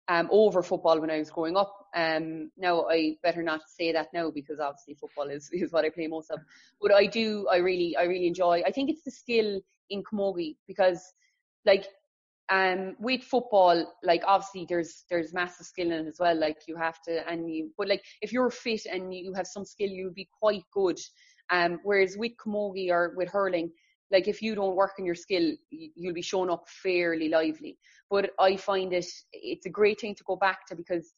[0.08, 1.74] um, over football when I was growing up.
[1.94, 5.88] Um, now I better not say that now because obviously football is, is what I
[5.88, 6.40] play most of.
[6.82, 8.62] But I do I really I really enjoy.
[8.66, 11.12] I think it's the skill in camogie because
[11.64, 11.86] like
[12.50, 16.76] um with football like obviously there's there's massive skill in it as well like you
[16.76, 20.12] have to and you but like if you're fit and you have some skill you'll
[20.12, 20.98] be quite good.
[21.50, 23.70] Um whereas with camogie or with hurling
[24.10, 27.78] like if you don't work on your skill you'll be shown up fairly lively.
[28.08, 31.12] But i find it it's a great thing to go back to because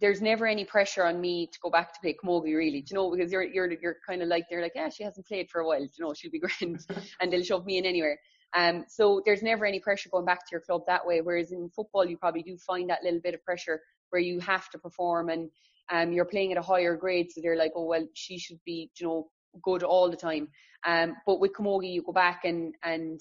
[0.00, 2.96] there's never any pressure on me to go back to play camogie really do you
[2.96, 3.10] know?
[3.10, 5.66] Because you're you're you're kind of like they're like yeah she hasn't played for a
[5.66, 6.14] while do you know?
[6.14, 6.76] She'll be great
[7.20, 8.18] and they'll shove me in anywhere
[8.54, 11.20] um, so there's never any pressure going back to your club that way.
[11.20, 14.70] Whereas in football, you probably do find that little bit of pressure where you have
[14.70, 15.50] to perform and
[15.90, 17.30] um, you're playing at a higher grade.
[17.30, 19.28] So they're like, oh, well, she should be, you know,
[19.62, 20.48] good all the time.
[20.86, 23.20] Um, but with Camogie, you go back and, and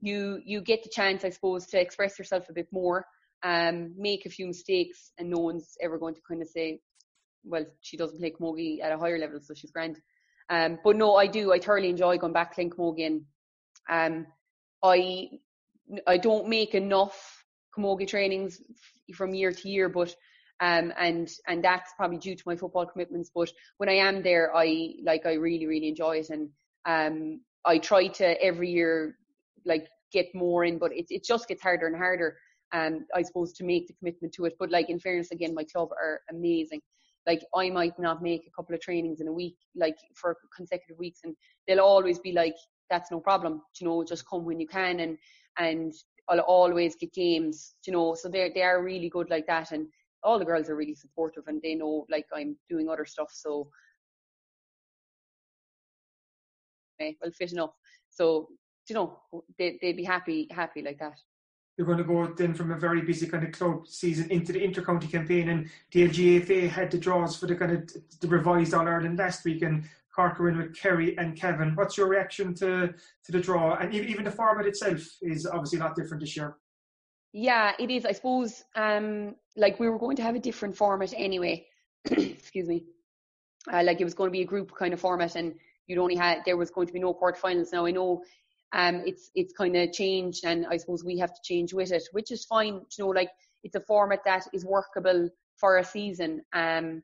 [0.00, 3.06] you, you get the chance, I suppose, to express yourself a bit more,
[3.44, 6.80] um, make a few mistakes and no one's ever going to kind of say,
[7.44, 10.00] well, she doesn't play Camogie at a higher level, so she's grand.
[10.50, 11.52] Um, but no, I do.
[11.52, 13.22] I thoroughly enjoy going back playing Camogie and
[13.88, 14.26] um,
[14.84, 15.30] I
[16.06, 17.44] I don't make enough
[17.76, 18.60] camogie trainings
[19.14, 20.14] from year to year, but
[20.60, 23.30] um, and and that's probably due to my football commitments.
[23.34, 26.48] But when I am there, I like I really really enjoy it, and
[26.86, 29.16] um, I try to every year
[29.64, 32.36] like get more in, but it it just gets harder and harder.
[32.72, 34.54] Um, I suppose to make the commitment to it.
[34.58, 36.80] But like in fairness, again, my club are amazing.
[37.26, 40.98] Like I might not make a couple of trainings in a week, like for consecutive
[40.98, 41.34] weeks, and
[41.66, 42.56] they'll always be like,
[42.90, 43.62] that's no problem.
[43.80, 45.18] You know, just come when you can and
[45.58, 45.92] and
[46.28, 49.86] I'll always get games, you know, so they they are really good like that and
[50.22, 53.68] all the girls are really supportive and they know like I'm doing other stuff so
[57.00, 57.74] eh, well fit enough.
[58.10, 58.48] So,
[58.88, 59.20] you know,
[59.58, 61.18] they they'd be happy happy like that
[61.76, 64.60] you're going to go then from a very busy kind of club season into the
[64.60, 68.86] intercounty campaign and the LGFA had the draws for the kind of the revised All
[68.86, 71.74] Ireland last week and Cork in with Kerry and Cavan.
[71.74, 72.88] What's your reaction to
[73.24, 73.74] to the draw?
[73.74, 76.56] And even the format itself is obviously not different this year.
[77.32, 78.04] Yeah, it is.
[78.06, 81.66] I suppose um, like we were going to have a different format anyway.
[82.04, 82.84] Excuse me.
[83.72, 85.54] Uh, like it was going to be a group kind of format, and
[85.86, 87.72] you'd only had there was going to be no quarterfinals.
[87.72, 88.22] Now I know
[88.72, 92.04] um, it's it's kind of changed, and I suppose we have to change with it,
[92.12, 92.74] which is fine.
[92.96, 93.30] You know, like
[93.64, 96.42] it's a format that is workable for a season.
[96.52, 97.02] Um,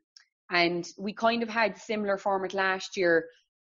[0.51, 3.27] and we kind of had similar format last year.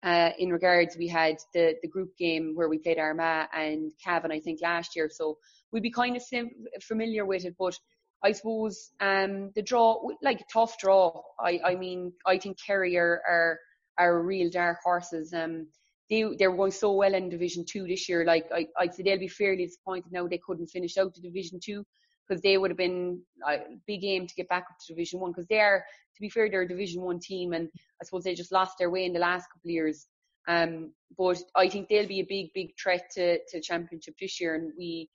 [0.02, 4.30] Uh, in regards, we had the the group game where we played Armagh and Cavan,
[4.30, 5.08] I think, last year.
[5.10, 5.38] So
[5.72, 7.54] we'd be kind of sim- familiar with it.
[7.58, 7.76] But
[8.22, 11.22] I suppose um, the draw, like a tough draw.
[11.40, 13.58] I, I mean, I think Kerry are, are
[13.98, 15.32] are real dark horses.
[15.32, 15.68] Um,
[16.10, 18.24] they they were going so well in Division Two this year.
[18.24, 21.58] Like I, I'd say they'll be fairly disappointed now they couldn't finish out the Division
[21.62, 21.84] Two
[22.26, 25.32] because they would have been a big aim to get back up to Division One
[25.32, 25.84] because they are,
[26.14, 27.68] to be fair, they're a Division One team, and
[28.00, 30.06] I suppose they just lost their way in the last couple of years.
[30.48, 34.54] Um, but I think they'll be a big, big threat to to Championship this year,
[34.54, 35.08] and we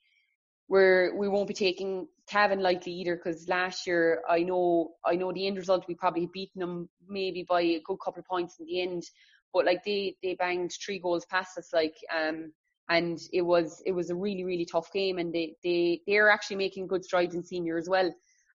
[0.68, 5.32] we're we won't be taking Cavan lightly either because last year I know I know
[5.32, 8.66] the end result we probably beaten them maybe by a good couple of points in
[8.66, 9.02] the end,
[9.52, 12.52] but like they they banged three goals past us like um
[12.92, 16.56] and it was it was a really really tough game and they they they're actually
[16.56, 18.10] making good strides in senior as well.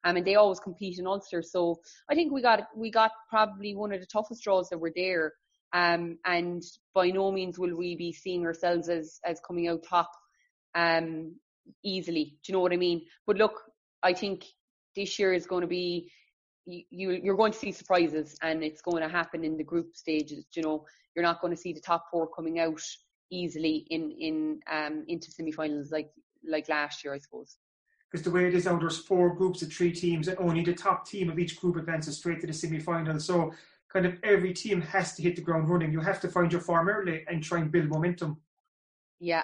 [0.03, 1.79] Um, and they always compete in Ulster, so
[2.11, 5.33] I think we got we got probably one of the toughest draws that were there.
[5.73, 6.61] Um, and
[6.93, 10.11] by no means will we be seeing ourselves as as coming out top.
[10.75, 11.35] Um,
[11.83, 12.37] easily.
[12.43, 13.05] Do you know what I mean?
[13.25, 13.61] But look,
[14.03, 14.45] I think
[14.95, 16.11] this year is going to be
[16.65, 20.45] you you're going to see surprises and it's going to happen in the group stages.
[20.55, 22.81] You know, you're not going to see the top four coming out
[23.31, 26.11] easily in in um into semi-finals like
[26.47, 27.57] like last year, I suppose.
[28.11, 30.73] Because the way it is now, there's four groups of three teams, and only the
[30.73, 33.19] top team of each group advances straight to the semi-final.
[33.19, 33.51] So,
[33.91, 35.91] kind of every team has to hit the ground running.
[35.91, 38.37] You have to find your form early and try and build momentum.
[39.19, 39.43] Yeah,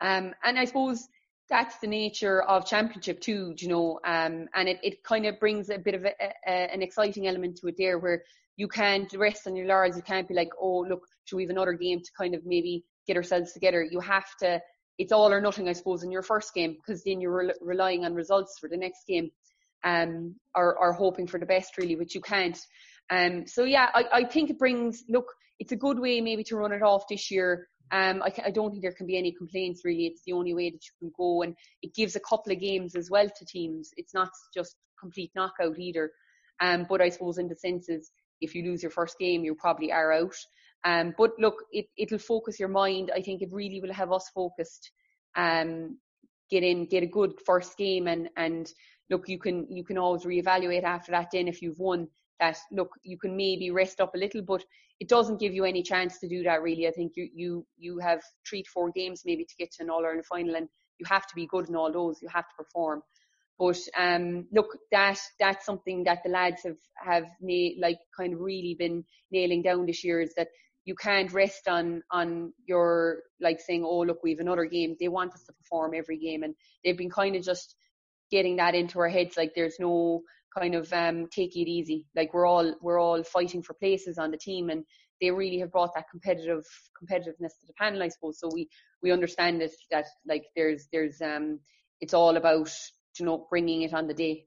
[0.00, 1.08] um, and I suppose
[1.48, 5.68] that's the nature of championship too, you know, um, and it, it kind of brings
[5.68, 6.12] a bit of a,
[6.46, 8.22] a, an exciting element to it there where
[8.56, 9.96] you can't rest on your laurels.
[9.96, 12.84] You can't be like, oh, look, should we have another game to kind of maybe
[13.06, 13.86] get ourselves together?
[13.88, 14.60] You have to,
[14.98, 18.04] it's all or nothing, I suppose, in your first game because then you're re- relying
[18.04, 19.30] on results for the next game
[19.84, 22.58] um, or, or hoping for the best really, which you can't.
[23.10, 25.26] Um, so yeah, I, I think it brings, look,
[25.58, 28.70] it's a good way maybe to run it off this year um, I, I, don't
[28.70, 30.06] think there can be any complaints really.
[30.06, 32.96] It's the only way that you can go, and it gives a couple of games
[32.96, 33.90] as well to teams.
[33.98, 36.10] It's not just complete knockout either.
[36.60, 38.10] Um, but I suppose in the senses,
[38.40, 40.34] if you lose your first game, you probably are out.
[40.84, 43.10] Um, but look, it, it'll focus your mind.
[43.14, 44.90] I think it really will have us focused.
[45.36, 45.98] Um,
[46.50, 48.70] get in, get a good first game, and and
[49.10, 51.28] look, you can you can always reevaluate after that.
[51.32, 52.08] Then if you've won,
[52.42, 54.62] that look you can maybe rest up a little but
[55.00, 57.98] it doesn't give you any chance to do that really i think you you you
[57.98, 60.68] have three to four games maybe to get to an all ireland final and
[60.98, 63.00] you have to be good in all those you have to perform
[63.58, 68.40] but um, look that that's something that the lads have have na- like kind of
[68.40, 70.48] really been nailing down this year is that
[70.84, 75.08] you can't rest on on your like saying oh look we have another game they
[75.08, 77.76] want us to perform every game and they've been kind of just
[78.30, 80.22] getting that into our heads like there's no
[80.56, 82.06] kind of um, take it easy.
[82.14, 84.84] Like we're all we're all fighting for places on the team, and
[85.20, 86.64] they really have brought that competitive
[87.00, 88.38] competitiveness to the panel, I suppose.
[88.38, 88.68] So we
[89.02, 91.60] we understand it that like there's there's um
[92.00, 92.70] it's all about
[93.18, 94.46] you know bringing it on the day.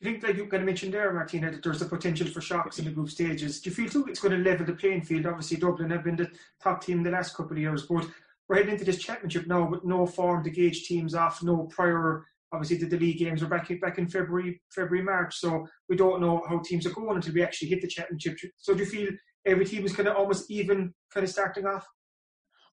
[0.00, 2.78] You think, like you kind of mentioned there, Martina, that there's a potential for shocks
[2.78, 3.60] in the group stages?
[3.60, 5.26] Do you feel too it's going to level the playing field?
[5.26, 6.30] Obviously, Dublin have been the
[6.62, 8.06] top team the last couple of years, but
[8.48, 12.24] we're heading into this championship now with no form to gauge teams off, no prior
[12.52, 15.36] obviously the, the league games are back back in February, February, March.
[15.36, 18.38] So we don't know how teams are going until we actually hit the championship.
[18.56, 19.10] So do you feel
[19.46, 21.86] every team is kind of almost even kind of starting off?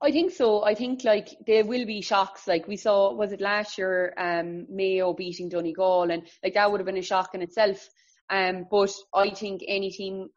[0.01, 0.63] I think so.
[0.63, 2.47] I think like there will be shocks.
[2.47, 6.79] Like we saw, was it last year, um, Mayo beating Donegal, and like that would
[6.79, 7.87] have been a shock in itself.
[8.29, 10.29] Um, but I think any team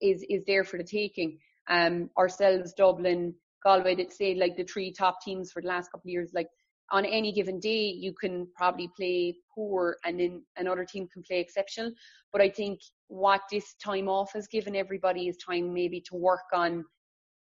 [0.00, 1.38] is is there for the taking.
[1.68, 6.08] Um, ourselves, Dublin, Galway, that say like the three top teams for the last couple
[6.08, 6.48] of years, like
[6.92, 11.40] on any given day you can probably play poor and then another team can play
[11.40, 11.90] exceptional.
[12.32, 16.46] But I think what this time off has given everybody is time maybe to work
[16.52, 16.84] on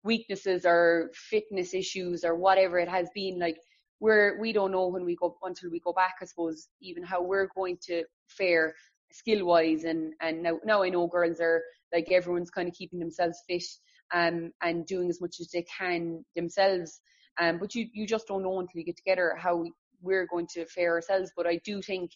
[0.04, 3.58] weaknesses or fitness issues or whatever it has been like
[4.00, 7.22] we're we don't know when we go until we go back I suppose even how
[7.22, 8.74] we're going to fare
[9.12, 11.62] skill wise and and now now I know girls are
[11.92, 13.64] like everyone's kind of keeping themselves fit
[14.12, 17.00] um and doing as much as they can themselves
[17.40, 19.64] um, but you, you just don't know until you get together how
[20.02, 21.32] we're going to fare ourselves.
[21.36, 22.10] But I do think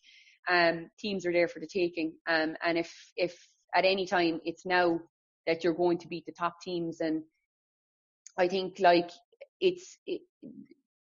[0.50, 2.14] um, teams are there for the taking.
[2.28, 3.34] Um, and if, if
[3.74, 5.00] at any time it's now
[5.46, 7.22] that you're going to beat the top teams, and
[8.38, 9.10] I think like
[9.60, 10.22] it's it,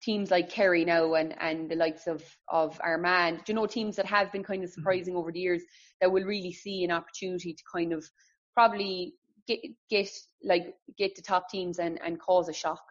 [0.05, 4.05] teams like Kerry now and, and the likes of, of Armagh, you know, teams that
[4.05, 4.79] have been kind of mm-hmm.
[4.79, 5.19] surprising mm-hmm.
[5.19, 5.63] over the years
[5.99, 8.05] that will really see an opportunity to kind of
[8.53, 9.15] probably
[9.47, 9.59] get
[9.89, 10.09] get
[10.43, 12.83] like get the top teams and and cause a shock.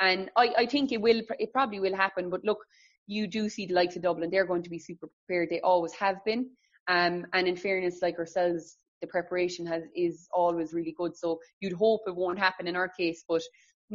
[0.00, 2.30] And I, I think it will it probably will happen.
[2.30, 2.58] But look,
[3.06, 5.50] you do see the likes of Dublin; they're going to be super prepared.
[5.50, 6.50] They always have been.
[6.88, 11.16] Um, and in fairness, like ourselves, the preparation has is always really good.
[11.16, 13.42] So you'd hope it won't happen in our case, but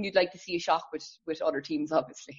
[0.03, 2.37] you'd like to see a shock with with other teams, obviously.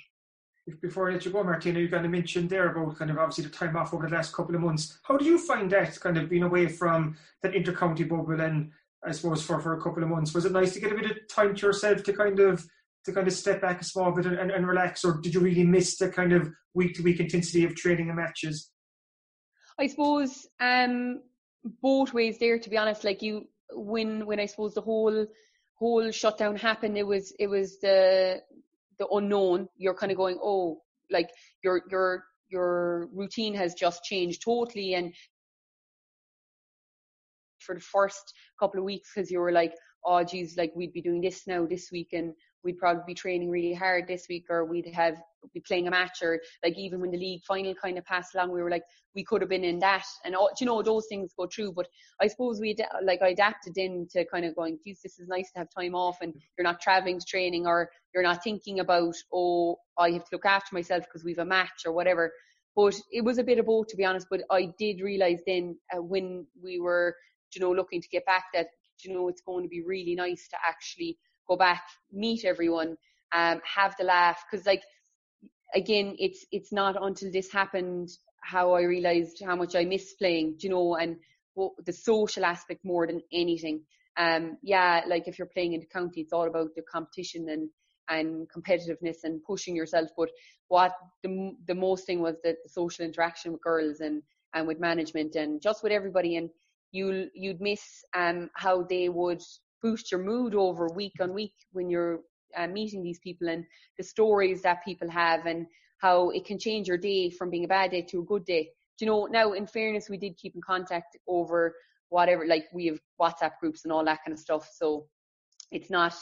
[0.83, 3.45] Before I let you go, Martina, you kind of mentioned there about kind of obviously
[3.45, 4.99] the time off over the last couple of months.
[5.03, 8.71] How do you find that kind of being away from that intercounty bubble and
[9.03, 10.35] I suppose for, for a couple of months?
[10.35, 12.67] Was it nice to get a bit of time to yourself to kind of
[13.05, 15.41] to kind of step back a small bit and, and, and relax, or did you
[15.41, 18.71] really miss the kind of week to week intensity of training and matches?
[19.79, 21.23] I suppose um,
[21.81, 22.59] both ways there.
[22.59, 25.27] To be honest, like you, when when I suppose the whole
[25.79, 28.41] whole shutdown happened, it was it was the
[28.99, 29.69] the unknown.
[29.77, 31.31] You're kind of going, oh, like
[31.63, 35.13] your your your routine has just changed totally, and
[37.61, 39.75] for the first couple of weeks because you were like,
[40.05, 42.33] oh, geez, like we'd be doing this now this week, and
[42.65, 45.17] we'd probably be training really hard this week or we'd have
[45.55, 48.53] be playing a match or like even when the league final kind of passed along
[48.53, 48.83] we were like
[49.15, 50.05] we could have been in that.
[50.25, 51.87] And all, you know those things go through but
[52.21, 55.59] I suppose we like I adapted into kind of going geez this is nice to
[55.59, 59.77] have time off and you're not traveling to training or you're not thinking about oh
[59.99, 62.33] I have to look after myself because we've a match or whatever.
[62.77, 65.77] But it was a bit of both to be honest but I did realize then
[65.93, 67.15] uh, when we were
[67.55, 68.67] you know looking to get back that
[69.05, 71.83] you know it's going to be really nice to actually go back,
[72.13, 72.97] meet everyone,
[73.35, 74.43] um, have the laugh.
[74.51, 74.83] Because like
[75.75, 80.57] again, it's it's not until this happened how I realised how much I miss playing,
[80.61, 81.17] you know, and
[81.85, 83.83] the social aspect more than anything.
[84.17, 87.69] Um, yeah, like if you're playing in the county, it's all about the competition and
[88.11, 90.09] and competitiveness and pushing yourself.
[90.17, 90.31] But
[90.69, 90.93] what
[91.23, 94.23] the the most thing was the social interaction with girls and
[94.55, 96.37] and with management and just with everybody.
[96.37, 96.51] And
[96.91, 99.43] you you'd miss um how they would
[99.83, 102.21] boost your mood over week on week when you're
[102.57, 103.65] uh, meeting these people and
[103.97, 105.67] the stories that people have and
[105.99, 108.71] how it can change your day from being a bad day to a good day.
[108.99, 111.75] Do you know, now in fairness, we did keep in contact over
[112.09, 114.69] whatever, like we have WhatsApp groups and all that kind of stuff.
[114.73, 115.07] So
[115.71, 116.15] it's not,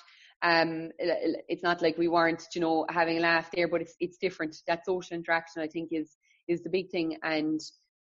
[0.43, 4.19] um, it's not like we weren't, you know, having a laugh there, but it's, it's
[4.19, 4.57] different.
[4.67, 6.17] That social interaction, I think, is,
[6.49, 7.17] is the big thing.
[7.23, 7.61] And,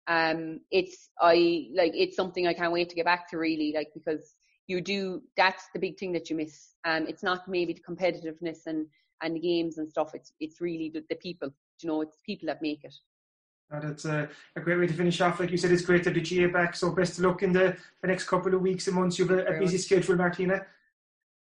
[0.07, 3.89] um, it's, I, like, it's something I can't wait to get back to really, like,
[3.95, 4.35] because
[4.73, 6.75] you do that's the big thing that you miss.
[6.85, 8.87] Um, it's not maybe the competitiveness and
[9.23, 10.15] and the games and stuff.
[10.15, 11.51] It's it's really the, the people.
[11.81, 12.95] You know, it's people that make it.
[13.71, 15.41] That's a, a, great way to finish off.
[15.41, 16.77] Like you said, it's great to have the GAA back.
[16.77, 19.19] So best of luck in the, the next couple of weeks and months.
[19.19, 20.67] You've a, a busy schedule, Martina.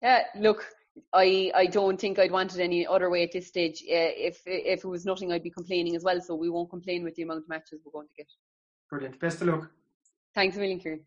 [0.04, 0.64] Yeah, look,
[1.14, 3.82] I I don't think I'd want it any other way at this stage.
[3.84, 6.22] Uh, if if it was nothing, I'd be complaining as well.
[6.22, 8.28] So we won't complain with the amount of matches we're going to get.
[8.90, 9.20] Brilliant.
[9.20, 9.72] Best of luck.
[10.36, 11.02] Thanks a million, Kieran.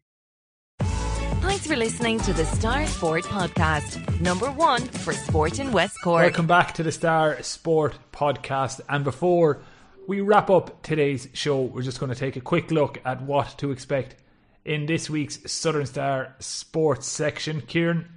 [1.41, 6.23] Thanks for listening to the Star Sport Podcast, number one for sport in West Cork.
[6.23, 8.81] Welcome back to the Star Sport Podcast.
[8.89, 9.61] And before
[10.07, 13.55] we wrap up today's show, we're just going to take a quick look at what
[13.59, 14.17] to expect
[14.65, 17.63] in this week's Southern Star Sports section.
[17.63, 18.09] Kieran,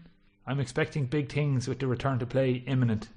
[0.45, 3.09] I'm expecting big things with the return to play imminent.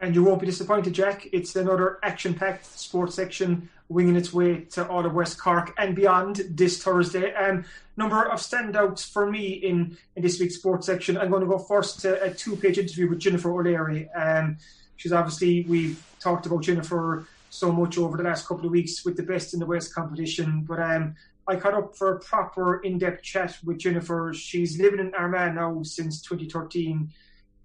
[0.00, 1.28] And you won't be disappointed, Jack.
[1.32, 5.96] It's another action packed sports section winging its way to all of West Cork and
[5.96, 7.34] beyond this Thursday.
[7.34, 7.64] Um,
[7.96, 11.18] number of standouts for me in, in this week's sports section.
[11.18, 14.08] I'm going to go first to a two page interview with Jennifer O'Leary.
[14.10, 14.58] Um,
[14.96, 19.16] she's obviously, we've talked about Jennifer so much over the last couple of weeks with
[19.16, 21.16] the best in the West competition, but um,
[21.48, 24.32] I caught up for a proper in depth chat with Jennifer.
[24.32, 27.10] She's living in Armagh now since 2013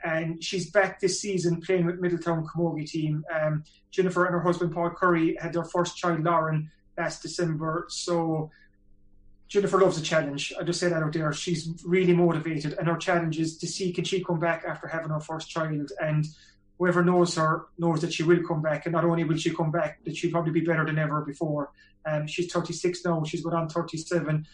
[0.06, 3.26] and she's back this season playing with Middletown Camogie team.
[3.34, 7.88] Um, Jennifer and her husband Paul Curry had their first child, Lauren, last December.
[7.90, 8.52] So
[9.48, 10.54] Jennifer loves a challenge.
[10.60, 11.34] I just say that out there.
[11.34, 15.10] She's really motivated, and her challenge is to see can she come back after having
[15.10, 15.92] her first child.
[16.00, 16.26] And
[16.78, 19.72] whoever knows her knows that she will come back, and not only will she come
[19.72, 21.72] back, that she'll probably be better than ever before.
[22.06, 23.24] Um, she's 36 now.
[23.24, 24.46] She's going on 37.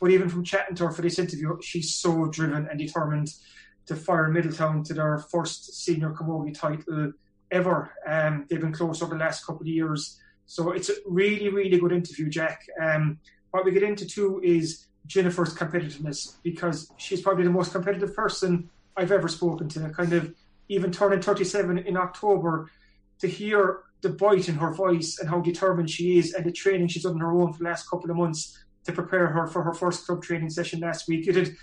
[0.00, 3.28] But even from chatting to her for this interview, she's so driven and determined
[3.86, 7.12] to fire Middletown to their first senior camogie title
[7.50, 7.92] ever.
[8.06, 10.20] Um, they've been close over the last couple of years.
[10.46, 12.66] So it's a really, really good interview, Jack.
[12.80, 13.18] Um,
[13.50, 18.70] what we get into too is Jennifer's competitiveness because she's probably the most competitive person
[18.96, 19.88] I've ever spoken to.
[19.90, 20.34] Kind of
[20.68, 22.70] even turning 37 in October
[23.20, 26.88] to hear the bite in her voice and how determined she is and the training
[26.88, 29.62] she's done on her own for the last couple of months to prepare her for
[29.62, 31.28] her first club training session last week.
[31.28, 31.54] It had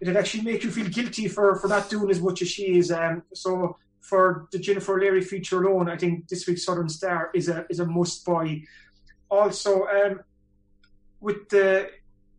[0.00, 2.90] it'd actually make you feel guilty for, for not doing as much as she is.
[2.90, 7.48] Um, so for the Jennifer O'Leary feature alone, I think this week's Southern Star is
[7.48, 8.62] a is a must buy.
[9.30, 10.20] Also, um,
[11.20, 11.90] with the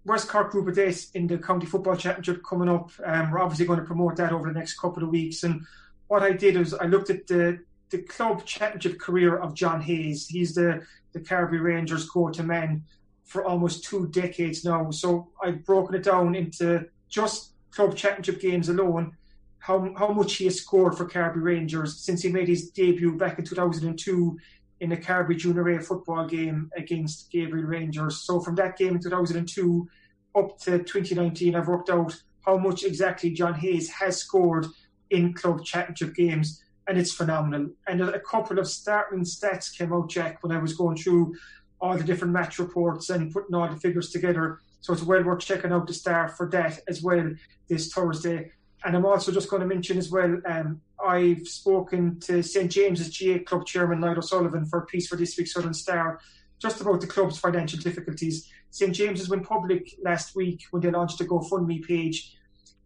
[0.05, 2.91] West Cork Group of Eight in the County Football Championship coming up.
[3.05, 5.43] Um, we're obviously going to promote that over the next couple of weeks.
[5.43, 5.61] And
[6.07, 7.59] what I did was I looked at the
[7.91, 10.27] the club championship career of John Hayes.
[10.27, 12.83] He's the the Carbery Rangers go-to man
[13.23, 14.89] for almost two decades now.
[14.91, 19.15] So I've broken it down into just club championship games alone.
[19.59, 23.39] How how much he has scored for Carbery Rangers since he made his debut back
[23.39, 24.37] in 2002
[24.79, 28.21] in a Carbery Junior A football game against Gabriel Rangers.
[28.21, 29.87] So from that game in 2002
[30.35, 32.15] up to 2019, I've worked out
[32.45, 34.67] how much exactly John Hayes has scored
[35.09, 37.69] in club championship games, and it's phenomenal.
[37.87, 41.35] And a couple of startling stats came out, Jack, when I was going through
[41.81, 44.59] all the different match reports and putting all the figures together.
[44.81, 47.31] So it's well worth checking out the star for that as well
[47.67, 48.51] this Thursday.
[48.83, 53.17] And I'm also just going to mention as well, um, I've spoken to St James's
[53.17, 56.19] GAA Club Chairman Niall O'Sullivan for a piece for this week's Southern Star,
[56.59, 58.49] just about the club's financial difficulties.
[58.71, 62.37] St James's went public last week when they launched a GoFundMe page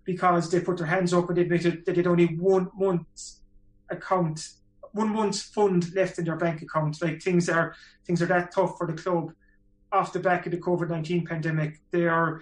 [0.03, 3.41] because they put their hands up and admitted that they'd only one month's
[3.89, 4.49] account,
[4.91, 7.01] one month's fund left in their bank account.
[7.01, 7.75] Like things are
[8.05, 9.33] things are that tough for the club
[9.93, 11.79] off the back of the COVID nineteen pandemic.
[11.91, 12.41] They are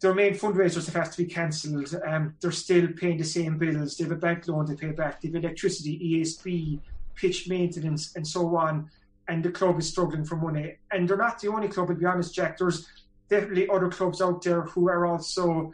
[0.00, 1.94] their main fundraisers have had to be cancelled.
[2.06, 3.96] Um, they're still paying the same bills.
[3.96, 5.20] They have a bank loan to pay back.
[5.20, 6.80] They have electricity, ESB,
[7.14, 8.90] pitch maintenance, and so on.
[9.28, 10.76] And the club is struggling for money.
[10.90, 12.58] And they're not the only club, to be honest, Jack.
[12.58, 12.86] There's
[13.30, 15.72] definitely other clubs out there who are also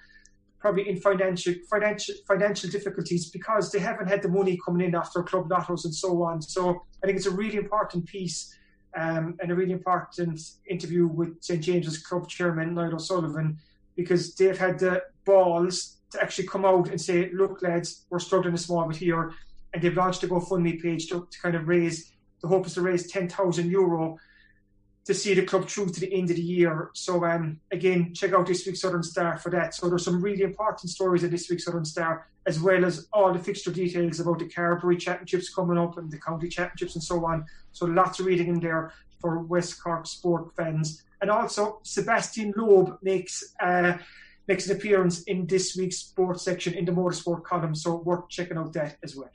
[0.60, 5.22] probably in financial financial financial difficulties because they haven't had the money coming in after
[5.22, 6.40] club lottos and so on.
[6.40, 8.54] So I think it's a really important piece
[8.96, 13.58] um, and a really important interview with St James's club chairman Niall O'Sullivan
[13.96, 18.54] because they've had the balls to actually come out and say, "Look, lads, we're struggling
[18.54, 19.32] a small bit here,"
[19.72, 22.12] and they've launched a GoFundMe page to, to kind of raise.
[22.42, 24.18] The hope is to raise ten thousand euro
[25.04, 26.90] to see the club through to the end of the year.
[26.94, 29.74] So um, again, check out this week's Southern Star for that.
[29.74, 33.32] So there's some really important stories in this week's Southern Star, as well as all
[33.32, 37.24] the fixture details about the Carbery Championships coming up and the county championships and so
[37.24, 37.44] on.
[37.72, 41.02] So lots of reading in there for West Cork sport fans.
[41.20, 43.98] And also, Sebastian Loeb makes uh,
[44.48, 47.74] makes an appearance in this week's sports section in the motorsport column.
[47.74, 49.30] So worth checking out that as well.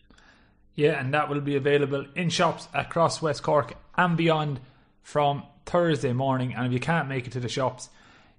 [0.76, 4.60] Yeah, and that will be available in shops across West Cork and beyond
[5.04, 6.54] from Thursday morning.
[6.54, 7.90] And if you can't make it to the shops,